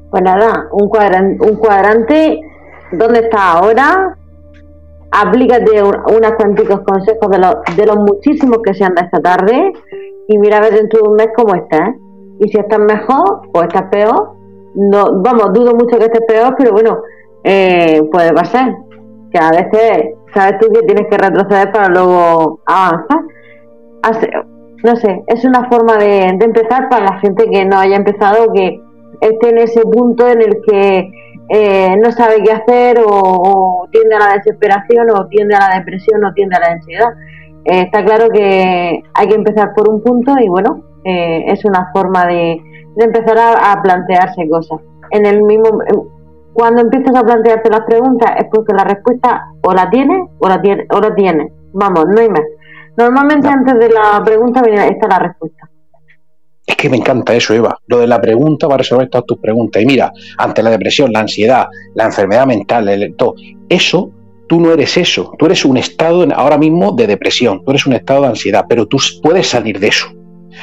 [0.10, 2.42] Pues nada, un cuadrante,
[2.92, 4.18] un ¿dónde está ahora?
[5.12, 9.74] Aplícate unos cuanticos consejos de los, de los muchísimos que se han dado esta tarde
[10.28, 11.96] y mira a ver dentro de un mes cómo estás.
[12.40, 14.36] Y si estás mejor o estás peor,
[14.76, 16.98] no, vamos, dudo mucho que estés peor, pero bueno,
[17.44, 18.76] eh, puede pasar.
[19.32, 23.22] Que a veces sabes tú que tienes que retroceder para luego avanzar.
[24.84, 28.82] no sé, es una forma de, empezar para la gente que no haya empezado, que
[29.22, 31.12] esté en ese punto en el que
[31.50, 36.24] eh, no sabe qué hacer o, tiende a la desesperación o tiende a la depresión
[36.24, 37.10] o tiende a la ansiedad.
[37.66, 41.92] Eh, está claro que hay que empezar por un punto y bueno, eh, es una
[41.94, 42.60] forma de,
[42.98, 44.80] empezar a, plantearse cosas.
[45.12, 45.80] En el mismo,
[46.54, 50.62] cuando empiezas a plantearte las preguntas es porque la respuesta o la tienes o la
[50.62, 51.52] tiene o la tienes.
[51.74, 52.43] Vamos, no hay más.
[52.97, 55.70] Normalmente antes de la pregunta viene esta la respuesta.
[56.66, 57.78] Es que me encanta eso, Eva.
[57.88, 59.82] Lo de la pregunta va a resolver todas tus preguntas.
[59.82, 63.36] Y mira, ante la depresión, la ansiedad, la enfermedad mental, el, todo,
[63.68, 64.12] eso,
[64.47, 65.34] tú no eres eso.
[65.39, 68.86] Tú eres un estado ahora mismo de depresión, tú eres un estado de ansiedad, pero
[68.86, 70.08] tú puedes salir de eso.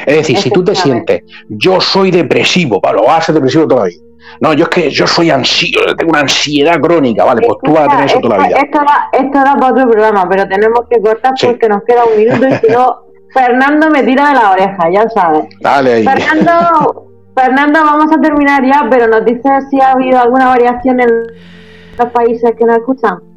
[0.07, 3.97] Es decir, si tú te sientes, yo soy depresivo, lo vas a ser depresivo todavía.
[4.41, 7.89] No, yo es que yo soy ansioso, tengo una ansiedad crónica, vale, pues tú vas
[7.89, 8.59] a tener eso toda la vida.
[8.59, 12.19] Esto da, esto da para otro programa, pero tenemos que cortar porque nos queda un
[12.19, 12.97] minuto y si no,
[13.35, 15.45] Fernando me tira de la oreja, ya sabes.
[15.61, 16.05] Dale ahí.
[16.05, 17.07] Fernando,
[17.37, 21.09] Fernando, vamos a terminar ya, pero nos dices si ha habido alguna variación en
[21.99, 23.28] los países que nos escuchan.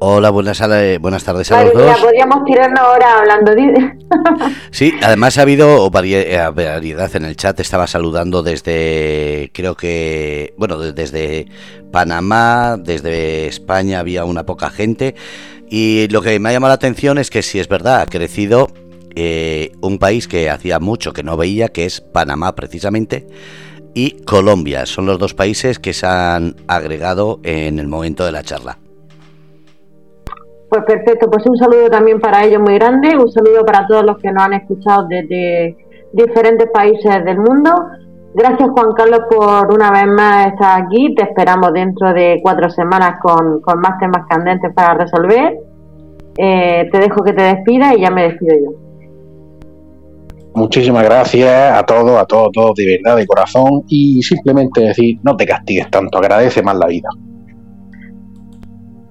[0.00, 0.60] Hola, buenas,
[1.00, 2.00] buenas tardes a los dos.
[2.00, 3.52] podríamos tirarnos ahora hablando
[4.70, 7.58] sí, además ha habido eh, variedad en el chat.
[7.60, 11.46] Estaba saludando desde, creo que, bueno, desde
[11.92, 15.14] Panamá, desde España había una poca gente.
[15.70, 18.68] Y lo que me ha llamado la atención es que si es verdad, ha crecido
[19.14, 23.26] eh, un país que hacía mucho que no veía, que es Panamá precisamente,
[23.94, 24.86] y Colombia.
[24.86, 28.78] Son los dos países que se han agregado en el momento de la charla.
[30.74, 34.18] Pues perfecto, pues un saludo también para ellos muy grande, un saludo para todos los
[34.18, 35.76] que nos han escuchado desde
[36.12, 37.70] diferentes países del mundo.
[38.34, 43.20] Gracias Juan Carlos por una vez más estar aquí, te esperamos dentro de cuatro semanas
[43.22, 45.58] con, más temas candentes para resolver.
[46.38, 49.70] Eh, te dejo que te despidas y ya me despido yo.
[50.54, 55.36] Muchísimas gracias a todos, a todos, todos de verdad, de corazón y simplemente decir, no
[55.36, 57.10] te castigues tanto, agradece más la vida.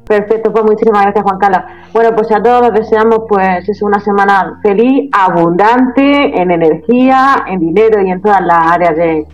[0.08, 1.62] Perfecto, pues muchísimas gracias Juan Carlos.
[1.94, 7.60] Bueno, pues a todos les deseamos pues es una semana feliz, abundante en energía, en
[7.60, 9.28] dinero y en todas las áreas de,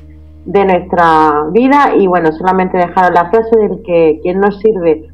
[0.46, 5.08] nuestra vida y bueno, solamente dejar la frase del que quien no sirve,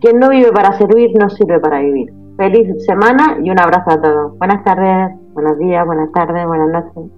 [0.00, 2.12] quien no vive para servir, no sirve para vivir.
[2.36, 4.38] Feliz semana y un abrazo a todos.
[4.38, 7.12] Buenas tardes, buenos días, buenas tardes, buenas noches.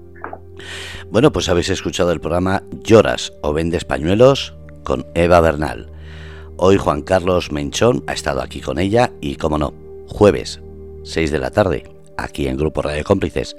[1.11, 5.95] Bueno, pues habéis escuchado el programa Lloras o Vendes Pañuelos con Eva Bernal.
[6.59, 9.74] Hoy Juan Carlos Menchón ha estado aquí con ella y, como no,
[10.07, 10.62] jueves,
[11.02, 11.84] 6 de la tarde,
[12.16, 13.57] aquí en Grupo Radio Cómplices.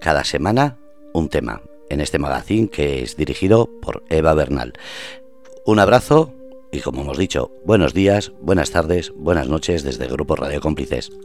[0.00, 0.76] Cada semana
[1.14, 4.72] un tema en este magazine que es dirigido por Eva Bernal.
[5.64, 6.34] Un abrazo
[6.72, 11.12] y, como hemos dicho, buenos días, buenas tardes, buenas noches desde Grupo Radio Cómplices.